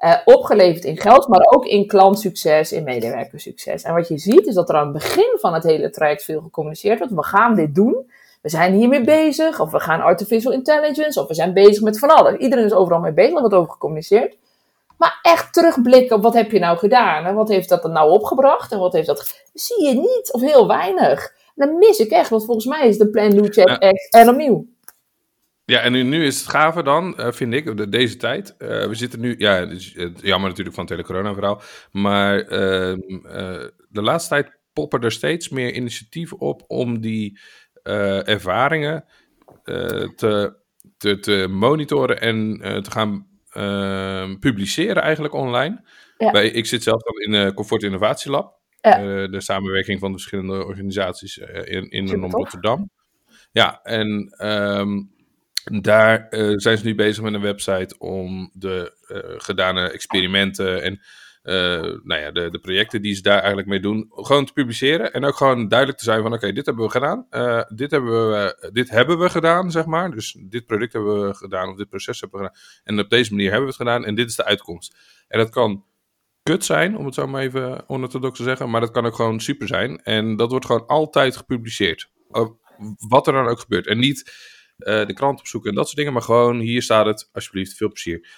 [0.00, 3.82] Uh, opgeleverd in geld, maar ook in klantsucces, in medewerkersucces.
[3.82, 6.40] En wat je ziet is dat er aan het begin van het hele traject veel
[6.40, 7.14] gecommuniceerd wordt.
[7.14, 11.34] We gaan dit doen we zijn hiermee bezig, of we gaan artificial intelligence, of we
[11.34, 12.38] zijn bezig met van alles.
[12.38, 14.36] Iedereen is overal mee bezig, er wordt over gecommuniceerd.
[14.98, 18.10] Maar echt terugblikken op wat heb je nou gedaan en wat heeft dat er nou
[18.10, 19.44] opgebracht en wat heeft dat...
[19.54, 21.32] Zie je niet, of heel weinig.
[21.54, 23.74] dan mis ik echt, want volgens mij is de Plan New Check ja.
[23.74, 24.66] Act en opnieuw.
[25.64, 28.54] Ja, en nu, nu is het gave dan, uh, vind ik, de, deze tijd.
[28.58, 31.60] Uh, we zitten nu, ja, het is, het, jammer natuurlijk van het hele corona-verhaal.
[31.92, 32.48] Maar uh,
[33.88, 37.38] de laatste tijd poppen er steeds meer initiatieven op om die
[37.88, 39.04] uh, ervaringen
[39.64, 40.56] uh, te,
[40.96, 45.84] te, te, monitoren en uh, te gaan ehm, publiceren eigenlijk online.
[46.18, 46.32] Ja.
[46.32, 48.56] Ik zit zelf dan in de Comfort Innovatie Lab.
[48.80, 52.90] de samenwerking van de verschillende organisaties in, in en om Rotterdam.
[53.52, 55.02] Ja, en ehm,
[55.80, 58.92] daar zijn ze nu bezig met een website om de
[59.38, 60.98] gedane experimenten en uh,
[62.02, 65.12] nou ja, de, de projecten die ze daar eigenlijk mee doen, gewoon te publiceren.
[65.12, 67.26] En ook gewoon duidelijk te zijn van, oké, dit hebben we gedaan.
[67.30, 70.10] Uh, dit, hebben we, dit hebben we gedaan, zeg maar.
[70.10, 72.62] Dus dit product hebben we gedaan, of dit proces hebben we gedaan.
[72.84, 74.96] En op deze manier hebben we het gedaan en dit is de uitkomst.
[75.28, 75.84] En dat kan
[76.42, 78.70] kut zijn, om het zo maar even onorthodox te zeggen.
[78.70, 80.02] Maar dat kan ook gewoon super zijn.
[80.02, 82.10] En dat wordt gewoon altijd gepubliceerd.
[83.08, 83.86] Wat er dan ook gebeurt.
[83.86, 84.32] En niet
[84.76, 86.12] de krant opzoeken en dat soort dingen.
[86.12, 88.28] Maar gewoon, hier staat het, alsjeblieft, veel plezier.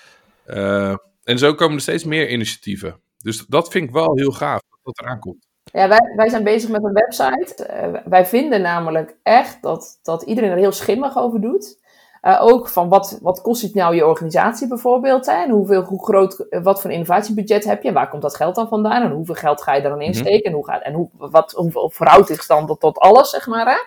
[0.46, 3.00] Uh, en zo komen er steeds meer initiatieven.
[3.22, 5.48] Dus dat vind ik wel heel gaaf, dat dat eraan komt.
[5.72, 7.68] Ja, wij, wij zijn bezig met een website.
[7.70, 11.78] Uh, wij vinden namelijk echt dat, dat iedereen er heel schimmig over doet.
[12.22, 15.26] Uh, ook van wat, wat kost het nou je organisatie bijvoorbeeld?
[15.26, 15.32] Hè?
[15.32, 17.88] En hoeveel, hoe groot, wat voor innovatiebudget heb je?
[17.88, 19.02] En waar komt dat geld dan vandaan?
[19.02, 20.38] En hoeveel geld ga je er dan insteken?
[20.38, 20.46] Mhm.
[20.46, 23.66] En, hoe gaat, en hoe, wat, hoeveel verhoudt zich dan tot, tot alles, zeg maar.
[23.66, 23.78] Hè?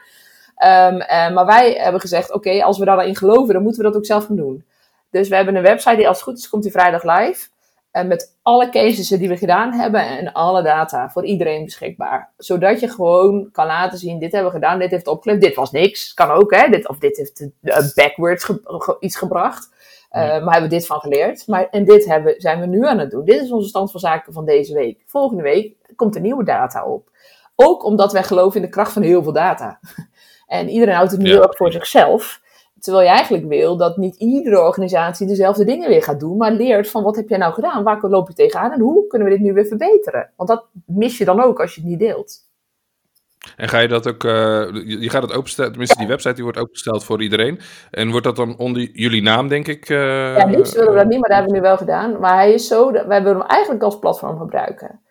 [0.87, 3.97] Um, uh, maar wij hebben gezegd, oké, als we daarin geloven, dan moeten we dat
[3.97, 4.65] ook zelf gaan doen.
[5.13, 7.47] Dus we hebben een website die als het goed is, komt die vrijdag live.
[7.91, 12.33] En met alle cases die we gedaan hebben en alle data voor iedereen beschikbaar.
[12.37, 15.71] Zodat je gewoon kan laten zien, dit hebben we gedaan, dit heeft opgeleverd, dit was
[15.71, 16.13] niks.
[16.13, 16.69] Kan ook, hè.
[16.69, 18.51] Dit, of dit heeft backwards
[18.99, 19.69] iets gebracht.
[20.11, 21.47] Uh, maar hebben we dit van geleerd.
[21.47, 23.25] Maar, en dit hebben, zijn we nu aan het doen.
[23.25, 25.03] Dit is onze stand van zaken van deze week.
[25.05, 27.09] Volgende week komt er nieuwe data op.
[27.55, 29.79] Ook omdat wij geloven in de kracht van heel veel data.
[30.47, 32.41] En iedereen houdt het nu ook voor zichzelf.
[32.83, 36.89] Terwijl je eigenlijk wil dat niet iedere organisatie dezelfde dingen weer gaat doen, maar leert
[36.89, 39.43] van wat heb jij nou gedaan, waar loop je tegenaan en hoe kunnen we dit
[39.43, 40.29] nu weer verbeteren?
[40.35, 42.37] Want dat mis je dan ook als je het niet deelt.
[43.55, 44.31] En ga je dat ook, uh,
[45.01, 47.59] je gaat het openstellen, tenminste die website die wordt opengesteld voor iedereen.
[47.91, 49.89] En wordt dat dan onder jullie naam, denk ik?
[49.89, 52.19] Uh, ja, liefst willen we dat niet, maar dat hebben we nu wel gedaan.
[52.19, 55.01] Maar hij is zo, wij willen hem eigenlijk als platform gebruiken.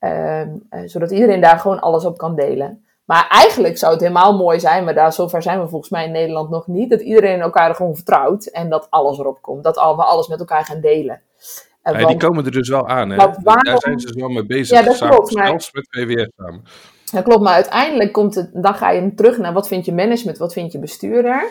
[0.00, 0.42] Uh,
[0.84, 2.87] zodat iedereen daar gewoon alles op kan delen.
[3.08, 6.12] Maar eigenlijk zou het helemaal mooi zijn, maar daar, zover zijn we volgens mij in
[6.12, 9.64] Nederland nog niet, dat iedereen elkaar gewoon vertrouwt en dat alles erop komt.
[9.64, 11.22] Dat we alles met elkaar gaan delen.
[11.82, 13.16] Ja, die komen er dus wel aan, hè?
[13.16, 14.78] Daar zijn ze dus wel mee bezig.
[14.78, 15.34] Ja, dat samen, klopt.
[15.34, 15.52] Maar...
[15.52, 16.62] Met VWS samen.
[17.12, 20.38] Dat klopt, maar uiteindelijk komt het, dan ga je terug naar wat vind je management,
[20.38, 21.46] wat vind je bestuurder.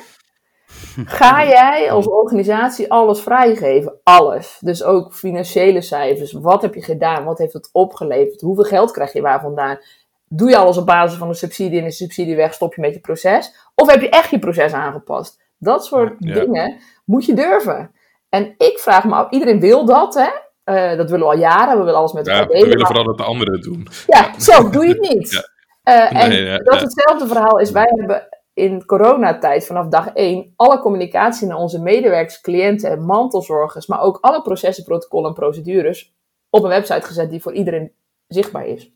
[1.06, 4.00] Ga jij als organisatie alles vrijgeven?
[4.04, 4.58] Alles.
[4.60, 6.32] Dus ook financiële cijfers.
[6.32, 7.24] Wat heb je gedaan?
[7.24, 8.42] Wat heeft het opgeleverd?
[8.42, 9.80] Hoeveel geld krijg je waar vandaan?
[10.30, 12.94] Doe je alles op basis van een subsidie en een subsidie weg, stop je met
[12.94, 13.54] je proces?
[13.76, 15.42] Of heb je echt je proces aangepast?
[15.58, 17.92] Dat soort dingen moet je durven.
[18.30, 20.30] En ik vraag me af, iedereen wil dat, hè?
[20.74, 22.64] Uh, dat willen we al jaren, we willen alles met elkaar ja, delen.
[22.64, 23.88] We willen vooral dat de anderen het doen.
[24.08, 25.36] Ja, zo, doe je het niet.
[25.88, 30.80] Uh, en nee, dat hetzelfde verhaal is, wij hebben in coronatijd vanaf dag één alle
[30.80, 36.14] communicatie naar onze medewerkers, cliënten en mantelzorgers, maar ook alle processen, protocollen en procedures
[36.50, 37.92] op een website gezet die voor iedereen
[38.28, 38.92] zichtbaar is.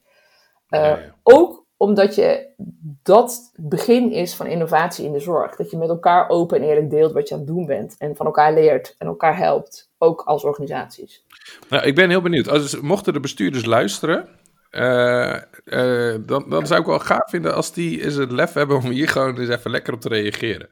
[0.72, 2.48] Uh, Ook omdat je
[3.04, 5.56] dat begin is van innovatie in de zorg.
[5.56, 7.96] Dat je met elkaar open en eerlijk deelt wat je aan het doen bent.
[7.98, 9.92] En van elkaar leert en elkaar helpt.
[9.98, 11.26] Ook als organisaties.
[11.70, 12.50] Nou, ik ben heel benieuwd.
[12.50, 14.28] Als, mochten de bestuurders luisteren.
[14.72, 18.78] Uh, uh, dan, dan zou ik wel gaaf vinden als die eens het lef hebben
[18.78, 20.70] om hier gewoon eens even lekker op te reageren.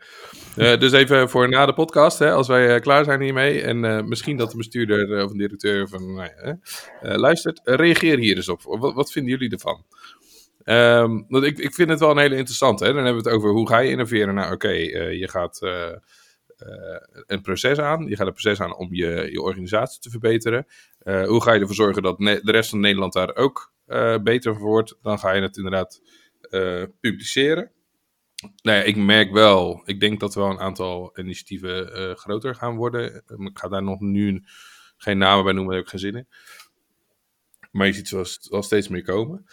[0.58, 3.62] Uh, dus even voor na de podcast, hè, als wij klaar zijn hiermee.
[3.62, 6.60] En misschien dat de bestuurder of een directeur van nou
[7.02, 7.62] luistert.
[7.64, 8.62] reageer hier eens op.
[8.94, 9.86] Wat, vinden jullie ervan?
[10.66, 12.86] Um, want ik, ik vind het wel een hele interessante.
[12.86, 14.36] Dan hebben we het over hoe ga je innoveren.
[14.36, 15.60] Nou, oké, je gaat
[17.26, 18.08] een proces aan.
[18.08, 20.68] Je gaat een proces aan om je, je organisatie te verbeteren.
[21.04, 23.72] hoe ga je ervoor zorgen dat de rest van Nederland daar ook
[24.24, 26.02] beter wordt, dan ga je het inderdaad
[26.50, 27.72] uh, publiceren.
[28.62, 32.76] Nou ja, ik merk wel, ik denk dat wel een aantal initiatieven uh, groter gaan
[32.76, 33.24] worden.
[33.26, 34.44] Ik ga daar nog nu
[34.98, 36.28] geen namen bij noemen, daar heb ik geen zin in.
[37.72, 39.46] Maar je ziet ze wel, steeds meer komen.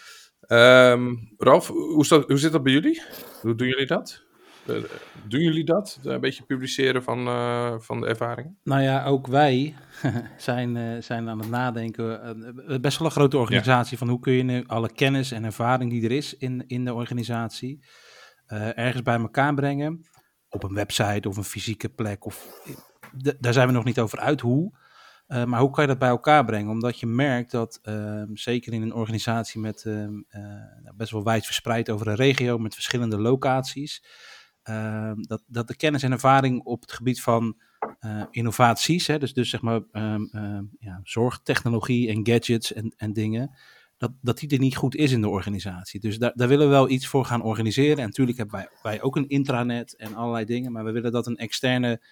[0.49, 3.03] Um, Ralf, hoe, hoe zit dat bij jullie?
[3.41, 4.26] Hoe doen jullie dat?
[4.69, 4.77] Eh,
[5.29, 5.99] doen jullie dat?
[6.03, 8.59] Een beetje publiceren van, uh, van de ervaringen?
[8.63, 9.75] Nou ja, ook wij
[10.37, 12.39] zijn, uh, zijn aan het nadenken.
[12.69, 15.91] Uh, best wel een grote organisatie van hoe kun je nu alle kennis en ervaring
[15.91, 17.85] die er is in, in de organisatie
[18.75, 20.07] ergens bij elkaar brengen.
[20.49, 22.25] Op een website of een fysieke plek.
[22.25, 22.61] Of,
[23.39, 24.79] daar zijn we nog niet over uit hoe.
[25.27, 26.71] maar hoe kan je dat bij elkaar brengen?
[26.71, 30.13] Omdat je merkt dat, ehm, zeker in een organisatie met ehm,
[30.97, 34.03] best wel wijd verspreid over een regio, met verschillende locaties,
[34.67, 37.57] Ehm, dat, dat de kennis en ervaring op het gebied van
[38.01, 40.31] uh, innovaties, hè, dus, dus zeg maar um,
[40.79, 43.57] ja, zorgtechnologie en gadgets en, en dingen,
[43.97, 46.01] dat, dat die er niet goed is in de organisatie.
[46.01, 47.99] Dus daar, daar willen we wel iets voor gaan organiseren.
[47.99, 51.27] En natuurlijk hebben wij, wij ook een intranet en allerlei dingen, maar we willen dat
[51.27, 52.03] een externe,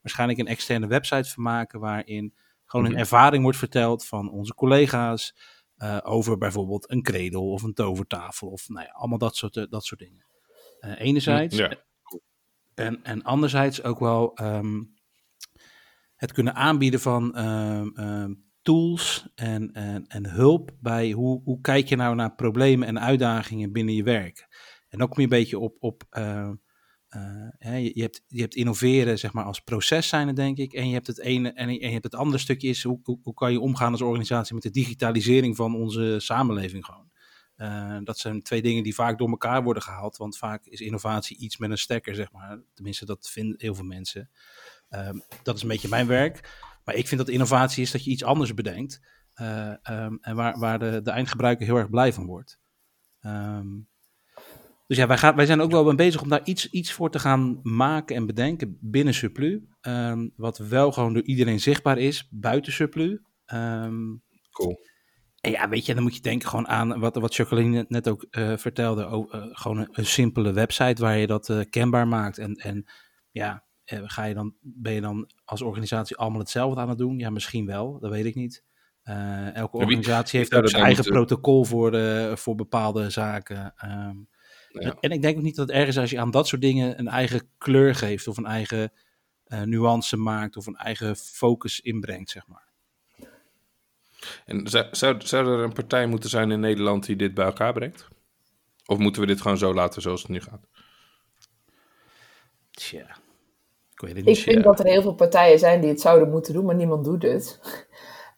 [0.00, 3.00] waarschijnlijk een externe website van maken, waarin gewoon een mhm.
[3.00, 5.34] ervaring wordt verteld van onze collega's,
[5.76, 9.64] eh, over bijvoorbeeld een kredel of een tovertafel of nou ja, allemaal dat soort, eh,
[9.68, 10.26] dat soort dingen.
[10.80, 11.56] Uh, enerzijds.
[11.56, 11.84] Ja.
[12.74, 14.82] En, en anderzijds ook wel ehm,
[16.16, 21.88] het kunnen aanbieden van ehm, ehm, tools en, en, en hulp bij hoe, hoe kijk
[21.88, 24.46] je nou naar problemen en uitdagingen binnen je werk.
[24.88, 26.04] En dan kom je een beetje op, op
[27.58, 30.72] hè, je, je, hebt, je hebt innoveren zeg maar als proces zijn denk ik.
[30.72, 33.52] En je hebt het ene en, je hebt het andere stukje is hoe, hoe kan
[33.52, 37.12] je omgaan als organisatie met de digitalisering van onze samenleving gewoon.
[37.56, 40.16] Uh, dat zijn twee dingen die vaak door elkaar worden gehaald.
[40.16, 42.58] Want vaak is innovatie iets met een stekker, zeg maar.
[42.74, 44.30] Tenminste, dat vinden heel veel mensen.
[44.90, 46.62] Um, dat is een beetje mijn werk.
[46.84, 49.00] Maar ik vind dat innovatie is dat je iets anders bedenkt.
[49.40, 52.58] Uh, um, en waar, waar de, de, eindgebruiker heel erg blij van wordt.
[53.20, 53.88] Um,
[54.86, 57.18] dus ja, wij, gaan, wij zijn ook wel bezig om daar iets, iets voor te
[57.18, 59.58] gaan maken en bedenken binnen Surplus.
[60.36, 63.18] wat wel gewoon door iedereen zichtbaar is, buiten Surplus.
[64.50, 64.78] cool.
[65.44, 68.26] En ja, weet je, dan moet je denken gewoon aan wat, wat Jacqueline net ook
[68.30, 69.02] uh, vertelde.
[69.02, 72.38] Uh, gewoon een, een, simpele website waar je dat uh, kenbaar maakt.
[72.38, 72.84] En, en
[73.30, 77.18] ja, ga je dan, ben je dan als organisatie allemaal hetzelfde aan het doen?
[77.18, 78.64] Ja, misschien wel, dat weet ik niet.
[79.54, 81.98] elke organisatie heeft ook zijn eigen protocol voor,
[82.38, 83.74] voor bepaalde zaken.
[83.84, 84.28] Um,
[84.68, 84.96] ja.
[85.00, 87.48] En ik denk ook niet dat ergens als je aan dat soort dingen een eigen
[87.58, 88.92] kleur geeft of een eigen
[89.64, 92.63] nuance maakt of een eigen focus inbrengt, zeg maar.
[94.46, 97.72] En zou, zou, zou er een partij moeten zijn in Nederland die dit bij elkaar
[97.72, 98.08] brengt?
[98.86, 100.66] Of moeten we dit gewoon zo laten zoals het nu gaat?
[102.70, 103.16] Tja,
[103.92, 106.52] ik weet het Ik vind dat er heel veel partijen zijn die het zouden moeten
[106.52, 107.60] doen, maar niemand doet het.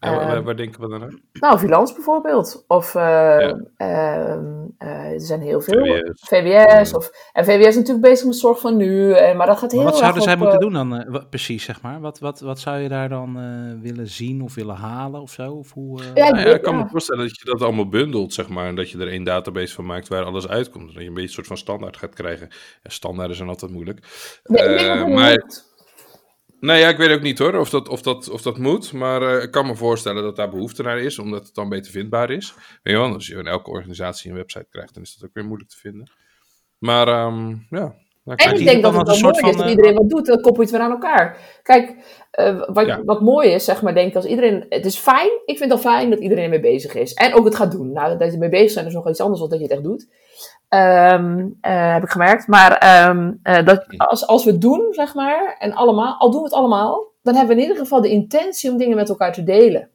[0.06, 1.20] En waar, waar, waar denken we dan aan?
[1.32, 2.64] Nou, Vilans bijvoorbeeld.
[2.68, 3.60] Of uh, Ja.
[3.76, 4.44] ehm,
[4.78, 5.84] eh, er zijn heel veel.
[5.84, 6.20] VWS.
[6.28, 6.94] VWS.
[6.94, 9.12] Of, en VWS is natuurlijk bezig met zorg van nu.
[9.12, 11.00] En, maar dat gaat heel Maar wat erg zouden zij op, moeten eh, doen dan
[11.00, 12.00] eh, wat- precies, zeg maar?
[12.00, 15.52] Wat, wat, wat zou je daar dan eh, willen zien of willen halen of zo?
[15.52, 16.82] Of hoe, eh, Ja, Nou ja, ik kan ja.
[16.82, 18.66] me voorstellen dat je dat allemaal bundelt, zeg maar.
[18.66, 20.86] En dat je er één database van maakt waar alles uitkomt.
[20.94, 22.48] Dat je een beetje een soort van standaard gaat krijgen.
[22.82, 23.98] Ja, standaarden zijn altijd moeilijk.
[24.44, 25.44] Nee, ik denk Eh, dat het maar-.
[26.60, 28.92] Nou ja, ik weet ook niet hoor of dat, of dat, of dat moet.
[28.92, 31.92] Maar eh, ik kan me voorstellen dat daar behoefte naar is, omdat het dan beter
[31.92, 32.54] vindbaar is.
[32.54, 35.34] Weet je wel, als je in elke organisatie een website krijgt, dan is dat ook
[35.34, 36.10] weer moeilijk te vinden.
[36.78, 37.94] Maar ehm, ja.
[38.34, 40.62] En ik denk dat het wel mooi is dat eh, iedereen wat doet, dan koppel
[40.62, 41.38] je het weer aan elkaar.
[41.62, 41.94] Kijk,
[42.30, 43.02] eh, wat, Ja.
[43.04, 44.66] wat mooi is, zeg maar, denk ik, als iedereen...
[44.68, 47.14] Het is fijn, ik vind het al fijn dat iedereen ermee bezig is.
[47.14, 47.92] En ook het gaat doen.
[47.92, 49.84] Nou, dat je ermee bezig bent is nog iets anders dan dat je het echt
[49.84, 50.08] doet.
[50.68, 52.46] Ehm, eh, heb ik gemerkt.
[52.46, 56.40] Maar ehm, eh, dat, als, als we het doen, zeg maar, en allemaal, al doen
[56.40, 59.32] we het allemaal, dan hebben we in ieder geval de intentie om dingen met elkaar
[59.32, 59.90] te delen.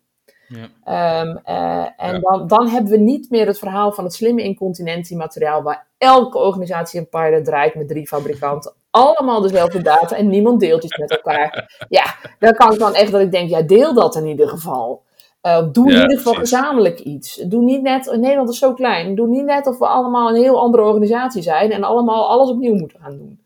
[0.51, 0.67] Ja.
[0.83, 2.19] Ehm, eh, en Ja.
[2.19, 6.99] dan, dan hebben we niet meer het verhaal van het slimme incontinentiemateriaal, waar elke organisatie
[6.99, 8.73] een pilot draait met drie fabrikanten.
[8.89, 11.75] Allemaal dezelfde data en niemand deelt iets met elkaar.
[11.89, 15.03] Ja, dan kan ik dan echt dat ik denk, ja, deel dat in ieder geval.
[15.41, 16.55] Eh, doe in ieder geval precies.
[16.57, 17.35] gezamenlijk iets.
[17.35, 20.59] Doe niet net, Nederland is zo klein, doe niet net of we allemaal een heel
[20.59, 23.41] andere organisatie zijn en allemaal alles opnieuw moeten gaan doen.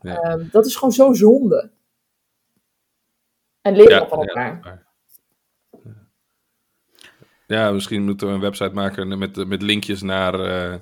[0.00, 0.16] Ja.
[0.16, 1.70] Ehm, dat is gewoon zo zonde.
[3.62, 4.88] En leren van elkaar.
[7.56, 10.72] Ja, misschien moeten we een website maken met, met linkjes naar, eh,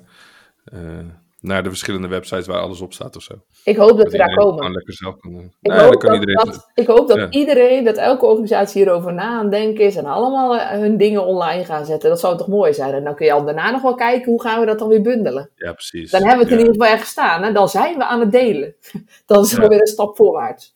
[0.63, 1.05] eh,
[1.41, 3.33] naar de verschillende websites waar alles op staat of zo.
[3.63, 4.71] Ik hoop dat we daar komen.
[4.71, 5.53] lekker zelf kan doen.
[5.61, 7.29] Ik Nou, hoop, kan dat, iedereen- dat- ik hoop dat Ja.
[7.29, 11.25] iedereen, dat elke organisatie hierover na aan het denken is en allemaal eh, hun dingen
[11.25, 12.09] online gaan zetten.
[12.09, 12.93] Dat zou toch mooi zijn?
[12.93, 15.01] En dan kun je al daarna nog wel kijken hoe gaan we dat dan weer
[15.01, 15.49] bundelen.
[15.55, 16.11] Ja, precies.
[16.11, 16.63] Dan hebben we het in Ja.
[16.65, 17.43] ieder geval ergens staan.
[17.43, 18.75] En dan zijn we aan het delen.
[19.25, 19.67] Dan is Ja.
[19.67, 20.73] weer een stap voorwaarts.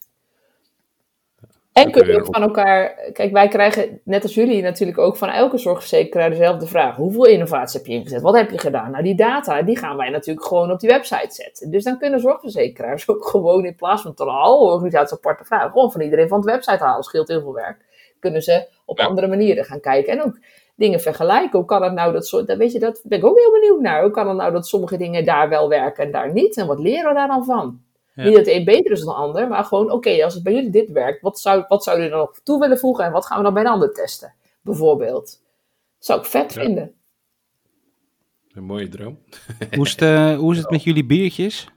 [1.74, 3.10] En Dan kun kun je je ook van elkaar...
[3.12, 6.96] Kijk, wij krijgen, net als jullie natuurlijk ook van elke zorgverzekeraar dezelfde vraag.
[6.96, 8.22] Hoeveel innovatie heb je ingezet?
[8.22, 8.90] Wat heb je gedaan?
[8.90, 11.70] Nou, die data, die gaan wij natuurlijk gewoon op die website zetten.
[11.70, 15.92] Dus dan kunnen zorgverzekeraars ook gewoon in plaats van tot alle organisaties aparte vragen, gewoon
[15.92, 17.02] van iedereen van de website halen.
[17.02, 17.84] Scheelt heel veel werk.
[18.20, 19.06] Kunnen ze op Ja.
[19.06, 20.12] andere manieren gaan kijken.
[20.12, 20.38] En ook
[20.76, 21.58] dingen vergelijken.
[21.58, 23.80] Hoe kan het nou dat soort, dat weet je, dat ben ik ook heel benieuwd
[23.80, 24.02] naar.
[24.02, 26.56] Hoe kan het nou dat sommige dingen daar wel werken en daar niet?
[26.56, 27.80] En wat leren we daar dan van?
[28.14, 28.24] Ja.
[28.24, 30.52] Niet dat de een beter is dan de ander, maar gewoon, oké, als het bij
[30.54, 33.12] jullie dit werkt, wat zou, wat zou je er dan nog toe willen voegen en
[33.12, 34.34] wat gaan we dan bij de ander testen?
[34.62, 35.42] Bijvoorbeeld.
[35.98, 36.60] zou ik vet Ja.
[36.62, 36.92] vinden.
[38.52, 39.18] Een mooie droom.
[39.74, 41.68] Hoe, is het, eh, hoe is het met jullie biertjes?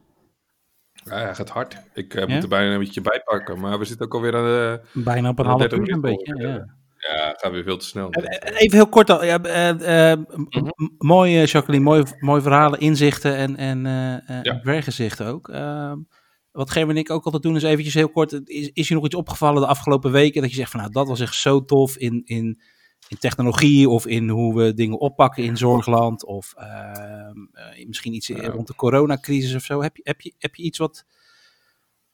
[0.93, 1.78] Ja, hij gaat hard.
[1.93, 2.34] Ik eh, Ja?
[2.34, 3.60] moet er bijna een beetje bij pakken.
[3.60, 4.80] Maar we zitten ook alweer aan de...
[4.93, 6.36] Bijna op een half 30 uur een beetje.
[6.36, 6.76] Ja.
[6.97, 8.10] Ja, gaat weer veel te snel.
[8.12, 9.23] Eh, Even heel kort al.
[9.23, 10.63] Ja, eh, eh, Mhm.
[10.76, 11.84] m- mooi, Jacqueline.
[11.84, 14.52] Mooi, mooi verhalen, inzichten en, en, eh eh, Ja.
[14.52, 15.50] en werkgezichten ook.
[16.58, 18.41] Wat Gerben en ik ook altijd doen is eventjes heel kort.
[18.43, 21.08] Is, is je nog iets opgevallen de afgelopen weken dat je zegt van nou dat
[21.08, 22.62] was echt zo tof in, in,
[23.08, 28.30] in technologie of in hoe we dingen oppakken in zorgland of ehm, eh, misschien iets
[28.30, 29.82] rond de coronacrisis of zo.
[29.82, 31.06] Heb je, heb je, heb je iets wat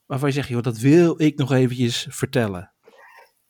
[0.06, 2.72] waarvan je zegt joh dat wil ik nog eventjes vertellen?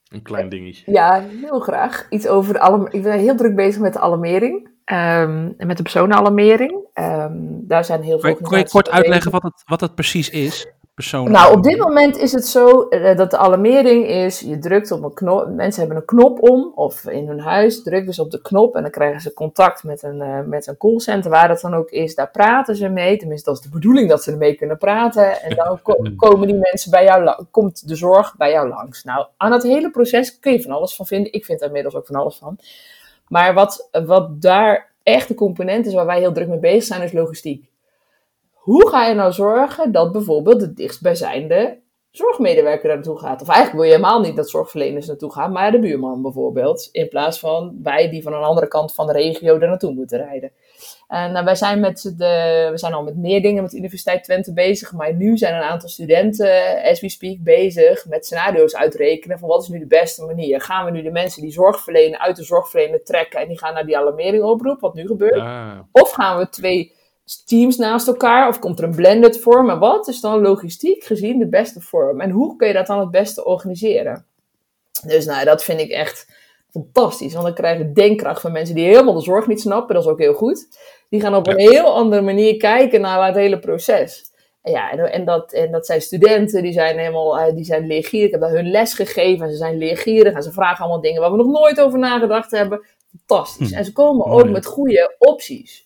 [0.08, 0.92] Een klein dingetje.
[0.92, 2.08] Ja, heel graag.
[2.10, 2.88] Iets over de alarm.
[2.92, 4.72] Ik ben heel druk bezig met de alarmering.
[4.84, 6.88] ehm, en met de personenalarmering.
[6.94, 9.96] Ehm, daar zijn heel veel Kun je, kun je kort uitleggen wat het, wat het
[9.96, 10.68] precies is?
[11.32, 15.04] Nou, op dit moment is het zo eh, dat de alarmering is, je drukt op
[15.04, 18.42] een knop, mensen hebben een knop om, of in hun huis drukken ze op de
[18.42, 21.74] knop en dan krijgen ze contact met een, eh, met een callcenter, waar dat dan
[21.74, 24.78] ook is, daar praten ze mee, tenminste dat is de bedoeling dat ze ermee kunnen
[24.78, 29.04] praten, en dan ko- komen die mensen bij jou, komt de zorg bij jou langs.
[29.04, 31.96] Nou, aan het hele proces kun je van alles van vinden, ik vind daar inmiddels
[31.96, 32.58] ook van alles van,
[33.28, 37.02] maar wat, wat daar echt de component is waar wij heel druk mee bezig zijn,
[37.02, 37.72] is logistiek.
[38.64, 43.42] Hoe ga je nou zorgen dat bijvoorbeeld de dichtstbijzijnde zorgmedewerker daar naartoe gaat?
[43.42, 46.90] Of eigenlijk wil je helemaal niet dat zorgverleners naartoe gaan, maar de buurman bijvoorbeeld.
[46.92, 50.18] In plaats van wij die van een andere kant van de regio er naartoe moeten
[50.18, 50.52] rijden.
[51.08, 54.24] En nou, wij zijn, met de, we zijn al met meer dingen met de Universiteit
[54.24, 54.94] Twente bezig.
[54.94, 59.40] Maar nu zijn een aantal studenten, as we speak, bezig met scenario's uitrekenen.
[59.40, 60.62] Van wat is nu de beste manier?
[60.62, 63.74] Gaan we nu de mensen die zorg verlenen uit de zorgverlener trekken en die gaan
[63.74, 65.40] naar die alarmering oproep, wat nu gebeurt?
[65.40, 67.02] Ah, Of gaan we twee
[67.46, 68.48] teams naast elkaar?
[68.48, 69.70] Of komt er een blended vorm?
[69.70, 72.22] En wat is dan logistiek gezien de beste vorm?
[72.22, 74.26] En hoe kun je dat dan het beste organiseren?
[75.06, 76.28] Dus nou, dat vind ik echt
[76.72, 77.34] fantastisch.
[77.34, 79.96] Want dan krijg je denkkracht van mensen die helemaal de zorg niet snappen.
[79.96, 80.68] Dat is ook heel goed.
[81.10, 84.32] Die gaan op een heel andere manier kijken naar het hele proces.
[84.62, 87.88] En Ja, en, en, dat, en dat zijn studenten, die zijn helemaal eh, die zijn
[87.88, 88.26] leergierig.
[88.26, 90.34] Ik heb daar hun les gegeven en ze zijn leergierig.
[90.34, 92.86] En ze vragen allemaal dingen waar we nog nooit over nagedacht hebben.
[93.26, 93.70] Fantastisch.
[93.70, 94.44] Hm, En ze komen mooi.
[94.44, 95.83] ook met goede opties.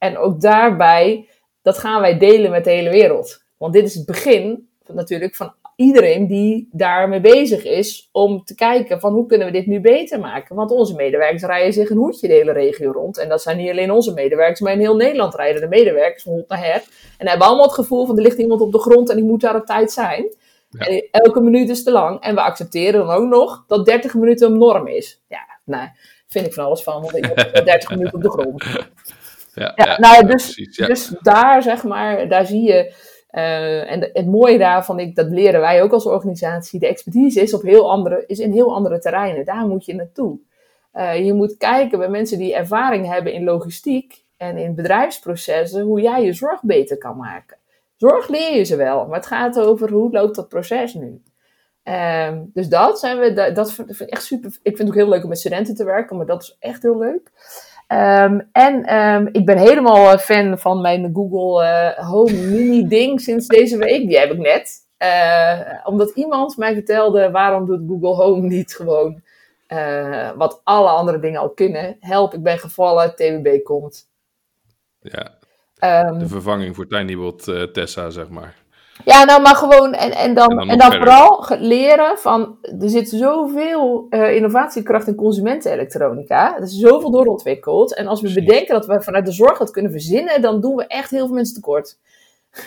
[0.00, 1.28] En ook daarbij,
[1.62, 3.42] dat gaan wij delen met de hele wereld.
[3.56, 8.54] Want dit is het begin van, natuurlijk van iedereen die daarmee bezig is om te
[8.54, 10.56] kijken van hoe kunnen we dit nu beter maken.
[10.56, 13.18] Want onze medewerkers rijden zich een hoedje de hele regio rond.
[13.18, 16.32] En dat zijn niet alleen onze medewerkers, maar in heel Nederland rijden de medewerkers van
[16.32, 16.82] hond naar her.
[17.18, 19.40] En hebben allemaal het gevoel van er ligt iemand op de grond en die moet
[19.40, 20.34] daar op tijd zijn.
[20.70, 20.86] Ja.
[20.86, 22.20] En elke minuut is te lang.
[22.20, 25.22] En we accepteren dan ook nog dat 30 minuten een norm is.
[25.28, 25.88] Ja, nou,
[26.26, 28.64] vind ik van alles van, want ik heb 30 minuten op de grond.
[29.54, 30.76] Ja, Ja, nou ja, dus, precies.
[30.76, 30.86] Ja.
[30.86, 32.94] dus daar zeg maar, daar zie je.
[33.30, 36.80] eh, en het mooie daarvan, ik, dat leren wij ook als organisatie.
[36.80, 39.44] De expertise is, op heel andere, is in heel andere terreinen.
[39.44, 40.38] Daar moet je naartoe.
[40.92, 46.00] Eh, je moet kijken bij mensen die ervaring hebben in logistiek en in bedrijfsprocessen, hoe
[46.00, 47.56] jij je zorg beter kan maken.
[47.96, 51.22] Zorg leer je ze wel, maar het gaat over hoe loopt dat proces nu.
[51.82, 54.50] Ehm, dus dat zijn we, dat, dat vind ik echt super.
[54.50, 56.82] Ik vind het ook heel leuk om met studenten te werken, maar dat is echt
[56.82, 57.30] heel leuk.
[57.90, 63.20] Ehm, en ehm, ik ben helemaal eh, fan van mijn Google eh, Home Mini ding
[63.20, 64.06] sinds deze week.
[64.08, 64.78] Die heb ik net.
[64.96, 69.22] Eh, omdat iemand mij vertelde, waarom doet Google Home niet gewoon
[70.36, 71.96] wat alle andere dingen al kunnen.
[72.00, 74.08] Help, ik ben gevallen, TWB komt.
[75.00, 75.38] ja,
[75.78, 78.59] Ehm, de vervanging voor TinyBot Tessa, zeg maar.
[79.04, 83.08] Ja, nou, maar gewoon, en, en dan, En en dan vooral leren van, er zit
[83.08, 86.56] zoveel eh, innovatiekracht in consumentenelektronica.
[86.56, 87.94] Er is zoveel doorontwikkeld.
[87.94, 88.44] En als we Precies.
[88.44, 91.34] bedenken dat we vanuit de zorg dat kunnen verzinnen, dan doen we echt heel veel
[91.34, 91.98] mensen tekort.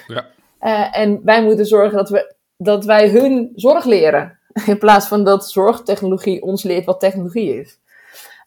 [0.08, 0.26] Ja.
[0.63, 4.39] Eh, en wij moeten zorgen dat, we, dat wij hun zorg leren.
[4.65, 7.80] In plaats van dat zorgtechnologie ons leert wat technologie is.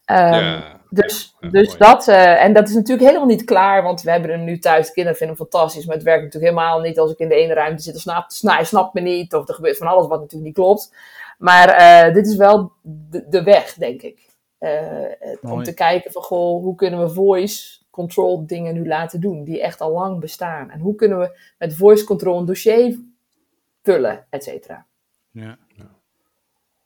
[0.05, 1.77] Ehm, ja, dus, ja, dus mooi.
[1.77, 4.87] dat, eh, en dat is natuurlijk helemaal niet klaar, want we hebben hem nu thuis.
[4.87, 7.35] De kinderen vinden hem fantastisch, maar het werkt natuurlijk helemaal niet als ik in de
[7.35, 7.93] ene ruimte zit.
[7.93, 10.65] Dan snapt, nou, hij snapt me niet, of er gebeurt van alles wat natuurlijk niet
[10.65, 10.95] klopt.
[11.37, 14.25] Maar eh, dit is wel de, de weg, denk ik.
[14.57, 14.71] Eh,
[15.41, 19.61] om te kijken van, goh, hoe kunnen we voice control dingen nu laten doen, die
[19.61, 20.69] echt al lang bestaan.
[20.69, 22.99] En hoe kunnen we met voice control een dossier
[23.83, 24.85] vullen, et cetera.
[25.31, 25.57] Ja.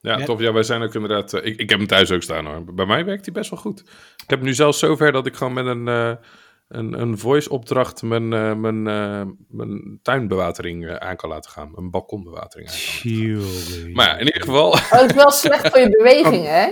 [0.02, 0.40] Ja, tof.
[0.40, 1.34] Ja, wij zijn ook inderdaad...
[1.34, 2.74] eh, ik, ik heb hem thuis ook staan hoor.
[2.74, 3.80] Bij mij werkt hij best wel goed.
[4.24, 6.12] Ik heb nu zelfs zover dat ik gewoon met een, eh,
[6.68, 11.72] een, een voice opdracht mijn, eh, mijn, eh, mijn tuinbewatering eh, aan kan laten gaan.
[11.76, 13.72] Mijn balkonbewatering aan kan laten gaan.
[13.72, 13.94] Tjonge.
[13.94, 14.68] Maar ja, in ieder geval...
[14.72, 16.66] Oh, dat is wel slecht voor je beweging, hè?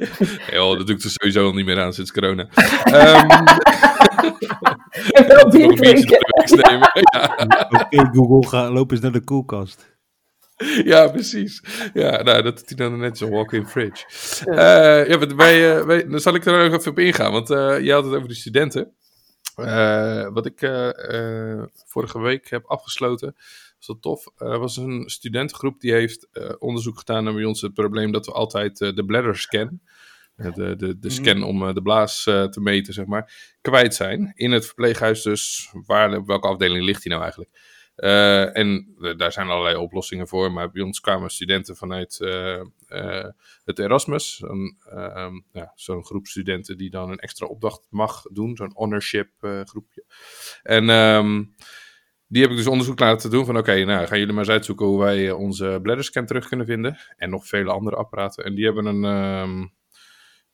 [0.56, 2.48] Joh, dat doe ik er sowieso al niet meer aan sinds corona.
[2.84, 3.44] Ehm
[5.10, 6.18] En wel bier een drinken.
[6.56, 6.92] Ja.
[7.68, 9.95] Oké, Google, ga, loop eens naar de koelkast.
[10.84, 11.62] Ja, precies.
[11.92, 14.04] Ja, nou, dat is dan net zo'n walk-in fridge.
[15.08, 17.92] Ja, wat wij, wij, dan zal ik er nog even op ingaan, want eh, je
[17.92, 18.92] had het over de studenten.
[20.32, 20.58] Wat ik
[21.86, 23.34] vorige week heb afgesloten,
[23.76, 26.28] was dat tof, Er was een studentengroep die heeft
[26.58, 29.80] onderzoek gedaan naar bij ons het probleem dat we altijd de bladder scan,
[30.36, 34.32] de, de, de scan om de blaas te meten, zeg maar, kwijt zijn.
[34.34, 37.75] In het verpleeghuis dus, waar, op welke afdeling ligt die nou eigenlijk?
[37.96, 43.28] Eh, en daar zijn allerlei oplossingen voor, maar bij ons kwamen studenten vanuit eh, eh,
[43.64, 48.56] het Erasmus, een, ehm, ja, zo'n groep studenten die dan een extra opdracht mag doen,
[48.56, 49.30] zo'n ownership
[49.64, 50.04] groepje.
[50.62, 51.44] En ehm,
[52.26, 54.86] die heb ik dus onderzoek laten doen van oké, nou gaan jullie maar eens uitzoeken
[54.86, 56.98] hoe wij onze bladderscan terug kunnen vinden.
[57.16, 58.44] En nog vele andere apparaten.
[58.44, 59.66] En die hebben een, ehm,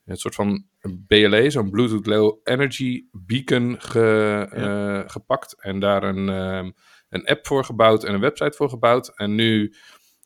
[0.05, 0.66] een soort van
[1.07, 5.62] BLE, zo'n Bluetooth Low Energy Beacon ge, gepakt.
[5.62, 6.74] En daar een,
[7.12, 9.12] een app voor gebouwd en een website voor gebouwd.
[9.16, 9.74] En nu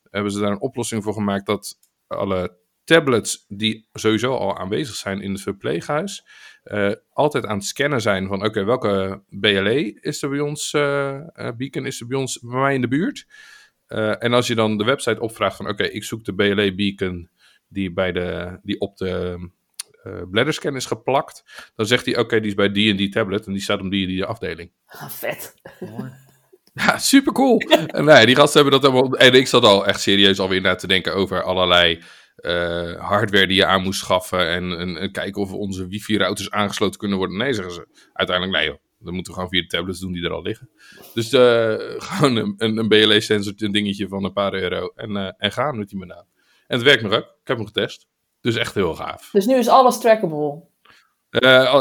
[0.09, 5.21] hebben ze daar een oplossing voor gemaakt dat alle tablets die sowieso al aanwezig zijn
[5.21, 6.25] in het verpleeghuis,
[6.63, 11.19] eh, altijd aan het scannen zijn van oké, welke BLE is er bij ons, uh,
[11.57, 13.27] beacon is er bij ons, bij mij in de buurt.
[14.19, 17.29] en als je dan de website opvraagt van oké, ik zoek de BLE beacon
[17.67, 19.49] die, bij de, die op de
[20.03, 21.43] uh, bladderscan is geplakt,
[21.75, 23.89] dan zegt hij oké, die is bij die en die tablet en die staat om
[23.89, 24.71] die en die afdeling.
[24.85, 25.55] Ah, vet.
[26.85, 27.57] Ja, super cool.
[27.57, 29.17] en nee, die gasten hebben dat allemaal.
[29.17, 32.01] En ik zat al echt serieus alweer na te denken over allerlei
[32.37, 34.47] uh, hardware die je aan moest schaffen.
[34.49, 37.37] En, en, en kijken of onze wifi-routers aangesloten kunnen worden.
[37.37, 38.09] Nee, zeggen ze.
[38.13, 38.77] Uiteindelijk, nee joh.
[38.99, 40.69] Dan moeten we gewoon via de tablets doen die er al liggen.
[41.13, 41.75] Dus uh,
[42.07, 44.91] gewoon een, een, een BLE-sensor, een dingetje van een paar euro.
[44.95, 46.25] En, uh, en gaan met die banaan.
[46.67, 47.23] En het werkt nog ook.
[47.41, 48.07] Ik heb hem getest.
[48.41, 49.29] Dus echt heel gaaf.
[49.31, 50.63] Dus nu is alles trackable?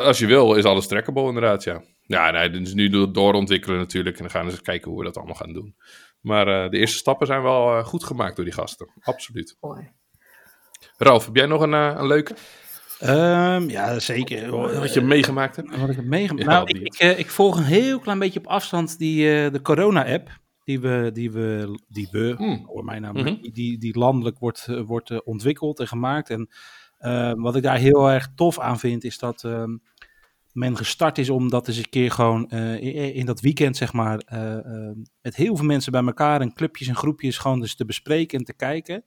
[0.03, 1.83] als je wil, is alles trackable inderdaad, ja.
[2.07, 4.17] Ja, nee, dus nu doorontwikkelen natuurlijk.
[4.17, 5.75] En dan gaan we eens kijken hoe we dat allemaal gaan doen.
[6.21, 8.91] Maar uh, de eerste stappen zijn wel uh, goed gemaakt door die gasten.
[9.01, 9.57] Absoluut.
[9.61, 9.93] Mooi.
[10.97, 12.35] Ralf, heb jij nog een, uh, een leuke?
[13.03, 14.51] Um, ja, zeker.
[14.51, 15.77] Wat je meegemaakt hebt?
[15.77, 16.47] Wat ik heb meegemaakt?
[16.47, 20.41] Ja, nou, ik, ik, ik, volg een heel klein beetje op afstand die, de corona-app.
[20.65, 22.65] Die we, die we, die we mm.
[22.67, 23.51] hoor mij nou, mm -hmm.
[23.53, 26.31] die, die landelijk wordt, wordt ontwikkeld en gemaakt.
[26.31, 26.49] En
[27.41, 29.43] wat ik daar heel erg tof aan vind, is dat...
[29.43, 29.83] Um,
[30.57, 34.23] men gestart is om dat eens een keer gewoon uh, in, dat weekend, zeg maar,
[34.33, 34.91] uh, uh,
[35.23, 38.45] met heel veel mensen bij elkaar en clubjes en groepjes gewoon dus te bespreken en
[38.45, 39.05] te kijken.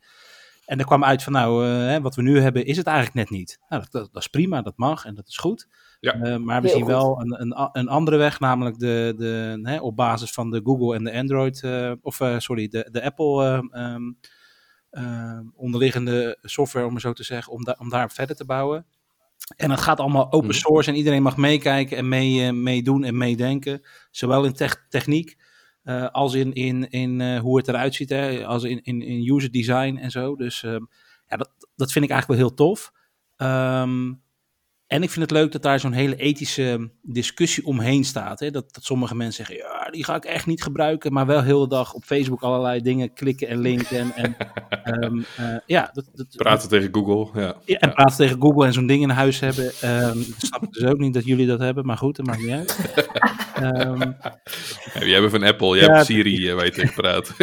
[0.66, 3.30] En er kwam uit van, nou, hè, wat we nu hebben, is het eigenlijk net
[3.30, 3.60] niet.
[3.70, 5.68] Nou, dat, dat, dat, is prima, dat mag en dat is goed.
[6.00, 6.38] Ja.
[6.38, 10.32] maar we zien wel een, een, een, andere weg, namelijk de, de, hè, op basis
[10.32, 11.64] van de Google en de Android,
[12.02, 14.18] of sorry, de, de Apple um,
[15.56, 18.86] onderliggende software, om het zo te zeggen, om, da om daar verder te bouwen.
[19.56, 23.18] En het gaat allemaal open source en iedereen mag meekijken en mee, uh, meedoen en
[23.18, 23.82] meedenken.
[24.12, 25.38] Zowel in te techniek
[25.84, 29.34] uh, als in, in, in uh, hoe het eruit ziet, hè, als in, in, in
[29.36, 30.36] user design en zo.
[30.36, 32.92] Dus ja, dat, dat vind ik eigenlijk wel heel tof.
[33.38, 34.22] Um,
[34.90, 38.40] en ik vind het leuk dat daar zo'n hele ethische discussie omheen staat.
[38.40, 38.52] Hè?
[38.52, 41.14] Dat, dat sommige mensen zeggen, ja, die ga ik echt niet gebruiken.
[41.14, 44.12] Maar wel heel de dag op Facebook allerlei dingen klikken en linken.
[44.16, 44.36] En,
[45.04, 47.42] um, uh, ja, dat, dat, praten tegen Google.
[47.42, 47.56] Ja.
[47.66, 49.66] ja en praten tegen Google en zo'n ding in huis hebben.
[49.66, 51.86] Um, snap ik dus ook niet dat jullie dat hebben.
[51.86, 52.78] Maar goed, dat maakt niet uit.
[53.62, 54.00] um,
[54.94, 57.34] ja, jij bent van Apple, jij hebt Siri waar je tegen praat.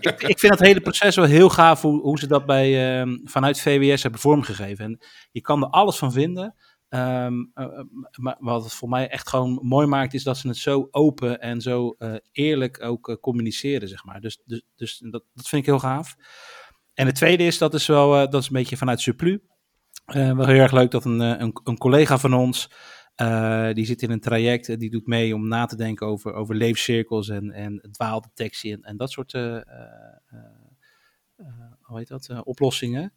[0.00, 3.60] ik, ik, vind dat hele proces wel heel gaaf hoe, hoe ze dat bij, vanuit
[3.60, 4.84] VWS hebben vormgegeven.
[4.84, 4.98] En
[5.30, 6.54] je kan er alles van vinden.
[6.88, 7.80] Um, uh,
[8.16, 11.40] maar wat het voor mij echt gewoon mooi maakt, is dat ze het zo open
[11.40, 14.20] en zo uh, eerlijk ook communiceren, zeg maar.
[14.20, 16.16] Dus, dus, dus dat, dat vind ik heel gaaf.
[16.94, 19.42] En het tweede is, dat is wel, dat is een beetje vanuit Suplu.
[20.04, 22.70] wel heel erg leuk dat een, een, een collega van ons,
[23.72, 27.28] die zit in een traject die doet mee om na te denken over, over leefcirkels
[27.28, 29.64] en, en dwaaldetectie en, en dat soort, hoe
[31.98, 33.12] heet dat, oplossingen.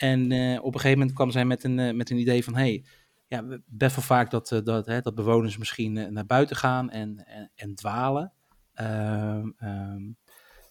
[0.00, 2.54] En uh, op een gegeven moment kwam zij met een, uh, met een idee van:
[2.54, 2.84] hey,
[3.26, 7.26] ja, best wel vaak dat, uh, dat, hè, dat bewoners misschien naar buiten gaan en,
[7.26, 8.32] en, en dwalen.
[8.74, 10.16] Um, um,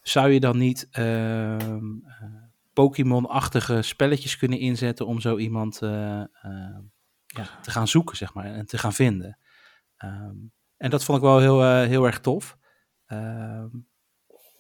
[0.02, 2.04] zou je dan niet um,
[2.74, 5.80] Pokémon-achtige spelletjes kunnen inzetten om zo iemand
[7.26, 9.38] ja, te gaan zoeken, zeg maar, en te gaan vinden?
[10.78, 12.58] en dat vond ik wel heel, heel erg tof.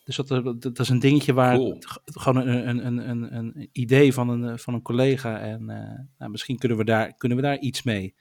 [0.10, 1.78] Dus dat, dat, is een dingetje waar cool.
[2.05, 5.39] gewoon een, een, een, een, idee van een, van een collega.
[5.39, 8.16] En uh, nou, misschien kunnen we, daar, kunnen we daar iets mee.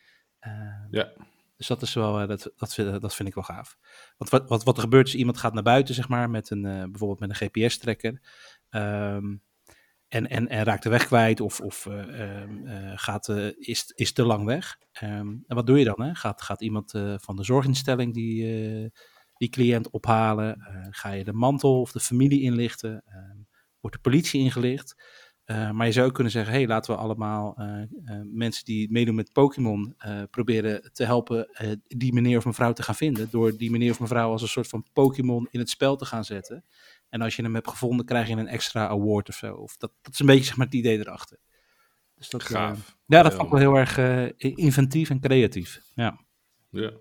[0.47, 0.53] Uh,
[0.91, 1.13] ja.
[1.57, 3.79] Dus dat is wel, uh, dat, dat, vind, dat vind ik wel gaaf.
[4.17, 6.63] Want wat, wat, wat er gebeurt is, iemand gaat naar buiten, zeg maar, met een,
[6.63, 8.21] bijvoorbeeld met een GPS-trekker.
[8.71, 9.43] Um,
[10.09, 12.63] en, en, en raakt de weg kwijt of, of um,
[12.95, 13.29] gaat,
[13.59, 14.79] is, is te lang weg.
[15.03, 16.03] Um, en wat doe je dan?
[16.03, 16.15] Hè?
[16.15, 18.91] Gaat, gaat iemand van de zorginstelling die
[19.39, 20.59] die cliënt ophalen?
[20.59, 23.03] Uh, ga je de mantel of de familie inlichten?
[23.09, 23.15] Uh,
[23.81, 25.03] wordt de politie ingelicht?
[25.47, 27.57] Uh, maar je zou ook kunnen zeggen, hey, laten we allemaal
[28.25, 29.97] mensen die meedoen met Pokémon
[30.31, 31.49] proberen te helpen
[31.87, 33.31] die meneer of mevrouw te gaan vinden.
[33.31, 36.25] Door die meneer of mevrouw als een soort van Pokémon in het spel te gaan
[36.25, 36.65] zetten.
[37.09, 39.55] En als je hem hebt gevonden, krijg je een extra award of zo.
[39.55, 41.39] Of dat, dat is een beetje zeg maar, het idee erachter.
[42.15, 42.97] Dus dat, Gaaf.
[43.07, 43.99] ja, dat vond ik wel heel erg
[44.57, 45.81] inventief en creatief.
[45.95, 46.21] Ja.
[46.71, 46.93] Ja.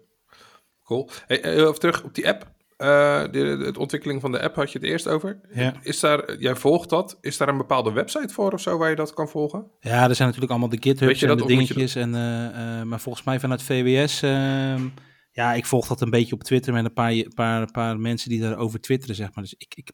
[0.87, 1.09] Cool.
[1.25, 2.55] Hey, even terug op die app.
[2.77, 5.39] Uh, de, de, de, ontwikkeling van de app had je het eerst over.
[5.53, 5.73] Ja.
[5.81, 7.17] Is daar, jij volgt dat.
[7.21, 9.71] Is daar een bepaalde website voor of zo waar je dat kan volgen?
[9.79, 11.95] Ja, er zijn natuurlijk allemaal de GitHubs en de dingetjes.
[11.95, 14.87] En, uh, uh, maar volgens mij vanuit VWS ehm,
[15.31, 18.41] ja, ik volg dat een beetje op Twitter met een paar, paar, paar mensen die
[18.41, 19.43] daarover twitteren, zeg maar.
[19.43, 19.91] Dus ik, ik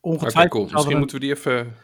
[0.00, 0.50] ongetwijfeld.
[0.50, 0.68] Cool.
[0.72, 1.74] Misschien moeten we die even.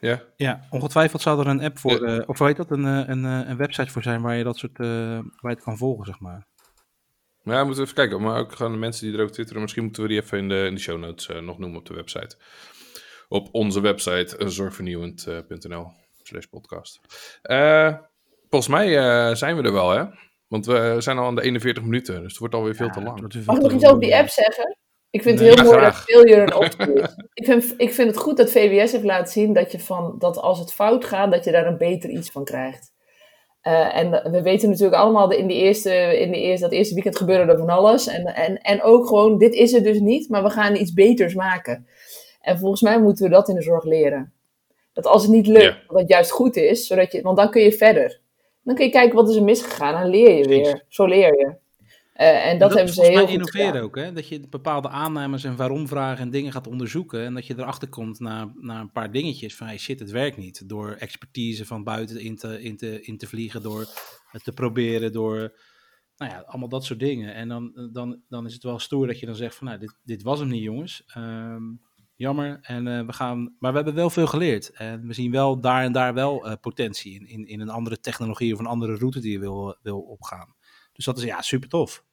[0.00, 0.22] Ja.
[0.36, 3.90] Ja, ongetwijfeld zou er een app voor, of hoe heet dat, een, een, een website
[3.90, 6.48] voor zijn waar je dat soort, waar je het kan volgen, zeg maar.
[7.42, 8.22] Ja, we moeten even kijken.
[8.22, 10.64] Maar ook gewoon de mensen die erover twitteren, misschien moeten we die even in de,
[10.66, 12.36] in de show notes uh, nog noemen op de website.
[13.28, 17.00] Op onze website, uh, zorgvernieuwend.nl slash podcast.
[18.48, 18.92] volgens mij
[19.34, 20.04] zijn we er wel, hè?
[20.48, 23.02] Want we zijn al aan de 41 minuten, dus het wordt alweer veel ja, te
[23.02, 23.20] lang.
[23.44, 24.78] Mag ik nog iets over die app zeggen?
[25.10, 25.94] Ik vind het heel mooi graag.
[25.94, 27.14] dat Failure een optie is.
[27.40, 30.36] ik, vind, ik vind het goed dat VWS heeft laten zien dat, je van, dat
[30.38, 32.92] als het fout gaat, dat je daar een beter iets van krijgt.
[33.62, 37.16] Uh, en we weten natuurlijk allemaal, in, die eerste, in de eerste, dat eerste weekend
[37.16, 38.06] gebeurde er van alles.
[38.06, 41.34] En, en, en ook gewoon, dit is het dus niet, maar we gaan iets beters
[41.34, 41.86] maken.
[42.40, 44.32] En volgens mij moeten we dat in de zorg leren.
[44.92, 47.62] Dat als het niet lukt, dat het juist goed is, zodat je, want dan kun
[47.62, 48.20] je verder.
[48.62, 50.84] Dan kun je kijken wat is er misgegaan en leer je weer.
[50.88, 51.54] Zo leer je.
[52.20, 54.12] Uh, en dat, dat hebben ze heel goed innoveren ook, hè?
[54.12, 57.24] Dat je bepaalde aannames en waarom vragen en dingen gaat onderzoeken.
[57.24, 60.36] En dat je erachter komt na, na een paar dingetjes van, hey shit, het werkt
[60.36, 60.68] niet.
[60.68, 63.86] Door expertise van buiten in te, in te, in te vliegen, door
[64.30, 65.58] het te proberen, door,
[66.16, 67.34] nou ja, allemaal dat soort dingen.
[67.34, 69.98] En dan, dan, dan is het wel stoer dat je dan zegt van, nou, dit,
[70.02, 71.02] dit was hem niet, jongens.
[71.16, 71.80] Um,
[72.14, 72.58] jammer.
[72.62, 74.70] En uh, we gaan, maar we hebben wel veel geleerd.
[74.70, 78.00] En we zien wel daar en daar wel uh, potentie in, in, in een andere
[78.00, 80.54] technologie of een andere route die je wil, wil opgaan.
[80.92, 82.04] Dus dat is ja, super tof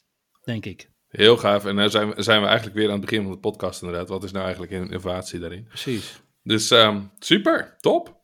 [0.47, 0.89] denk ik.
[1.07, 1.65] Heel gaaf.
[1.65, 4.09] En dan zijn we, zijn we eigenlijk weer aan het begin van de podcast inderdaad.
[4.09, 5.65] Wat is nou eigenlijk innovatie daarin?
[5.67, 6.21] Precies.
[6.43, 8.15] Dus um, super, top.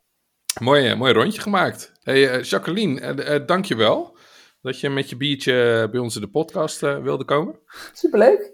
[0.61, 1.91] Mooi, mooi rondje gemaakt.
[2.03, 4.17] Hey uh, Jacqueline, uh, uh, dankjewel
[4.61, 7.59] dat je met je biertje bij ons in de podcast wilde komen.
[7.93, 8.51] Superleuk.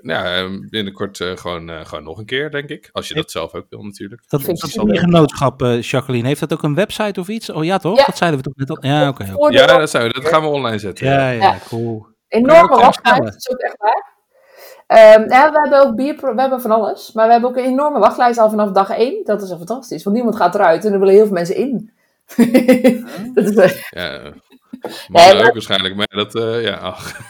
[0.00, 2.88] nou, binnenkort gewoon, gewoon nog een keer, denk ik.
[2.92, 4.22] Als je dat zelf ook wil, natuurlijk.
[4.28, 7.50] Dat, dat, dat genootschap, Jacqueline, heeft dat ook een website of iets?
[7.50, 7.98] Oh ja, toch?
[7.98, 8.04] Ja.
[8.04, 8.78] Dat zeiden we toch net al?
[8.80, 9.32] Ja, oké.
[9.34, 11.06] Okay, ja, dat, zijn we, dat gaan we online zetten.
[11.06, 11.58] Ja, ja, ja.
[11.68, 12.16] cool.
[12.28, 14.16] Enorme wachtlijst, dat is ook echt waar.
[14.90, 17.12] Um, ja, we hebben ook bier, we hebben van alles.
[17.12, 19.24] Maar we hebben ook een enorme wachtlijst al vanaf dag één.
[19.24, 21.92] Dat is fantastisch, want niemand gaat eruit en er willen heel veel mensen in.
[23.34, 23.70] dat is, uh...
[23.90, 24.32] Ja,
[25.08, 27.20] mannen ook waarschijnlijk, maar dat, uh, ja, ach.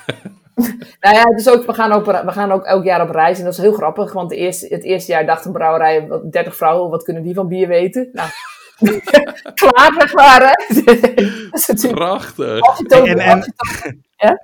[1.01, 3.45] nou ja, dus ook, we, gaan ook, we gaan ook elk jaar op reis en
[3.45, 6.91] dat is heel grappig, want het eerste, het eerste jaar dacht een brouwerij, 30 vrouwen,
[6.91, 8.09] wat kunnen die van bier weten?
[8.13, 8.29] Nou,
[9.61, 10.83] klaar, zeg maar, hè?
[11.51, 12.81] dat is Prachtig.
[12.89, 13.55] En, en,
[14.17, 14.43] ja?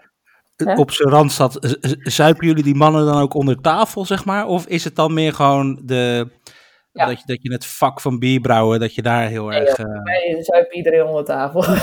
[0.57, 1.77] Op zijn rand zat.
[1.99, 4.47] Zuipen jullie die mannen dan ook onder tafel, zeg maar?
[4.47, 6.29] Of is het dan meer gewoon de,
[6.93, 9.79] dat, je, dat je het vak van bierbrouwen, dat je daar heel nee, erg...
[9.79, 10.03] Uh...
[10.03, 11.65] Nee, zuipen iedereen onder tafel.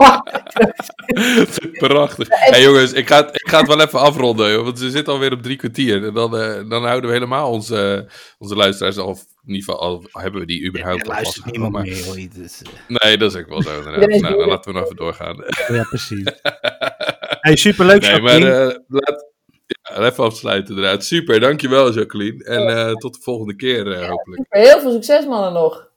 [1.78, 2.28] Prachtig.
[2.30, 5.32] Hey jongens, ik ga, het, ik ga het wel even afronden, want ze zitten alweer
[5.32, 6.04] op drie kwartier.
[6.06, 8.08] En dan, uh, dan houden we helemaal onze,
[8.38, 11.72] onze luisteraars al, in ieder geval, al hebben we die überhaupt ja, luistert al niemand
[11.72, 11.82] maar...
[11.82, 12.28] meer.
[12.34, 12.62] Dus.
[12.88, 15.36] Nee, dat is ook wel zo nou, dan laten we nog even doorgaan.
[15.68, 16.24] ja, precies.
[17.46, 18.00] hey, superleuk.
[18.00, 19.32] Nee, maar uh, laat,
[19.66, 21.04] ja, even afsluiten inderdaad.
[21.04, 22.44] Super, dankjewel Jacqueline.
[22.44, 24.46] En uh, tot de volgende keer uh, hopelijk.
[24.48, 25.88] Heel veel succes mannen nog.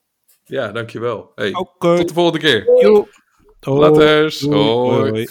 [0.44, 1.32] Ja, dankjewel.
[1.34, 1.96] Hey, okay.
[1.96, 2.64] Tot de volgende keer.
[2.64, 3.04] Doei.
[3.60, 4.40] Laters.
[4.40, 5.10] Hoi.
[5.10, 5.28] Hoi.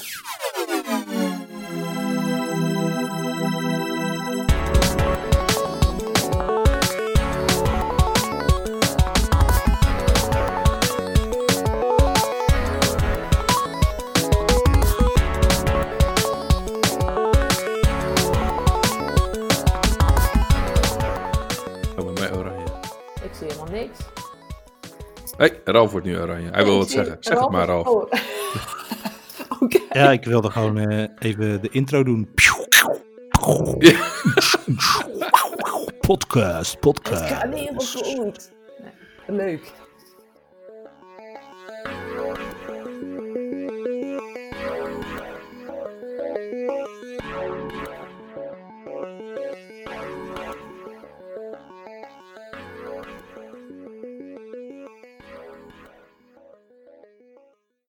[25.44, 26.50] Hey, Ralf wordt nu oranje.
[26.52, 27.18] Hij wil wat zeggen.
[27.20, 27.88] Zeg het maar, Ralf.
[27.88, 28.12] Oh.
[29.64, 29.82] okay.
[29.90, 32.30] Ja, ik wilde gewoon uh, even de intro doen.
[33.80, 34.12] Ja.
[36.00, 37.20] podcast, podcast.
[37.20, 38.52] Het gaat niet helemaal goed.
[39.28, 39.72] Nee, leuk.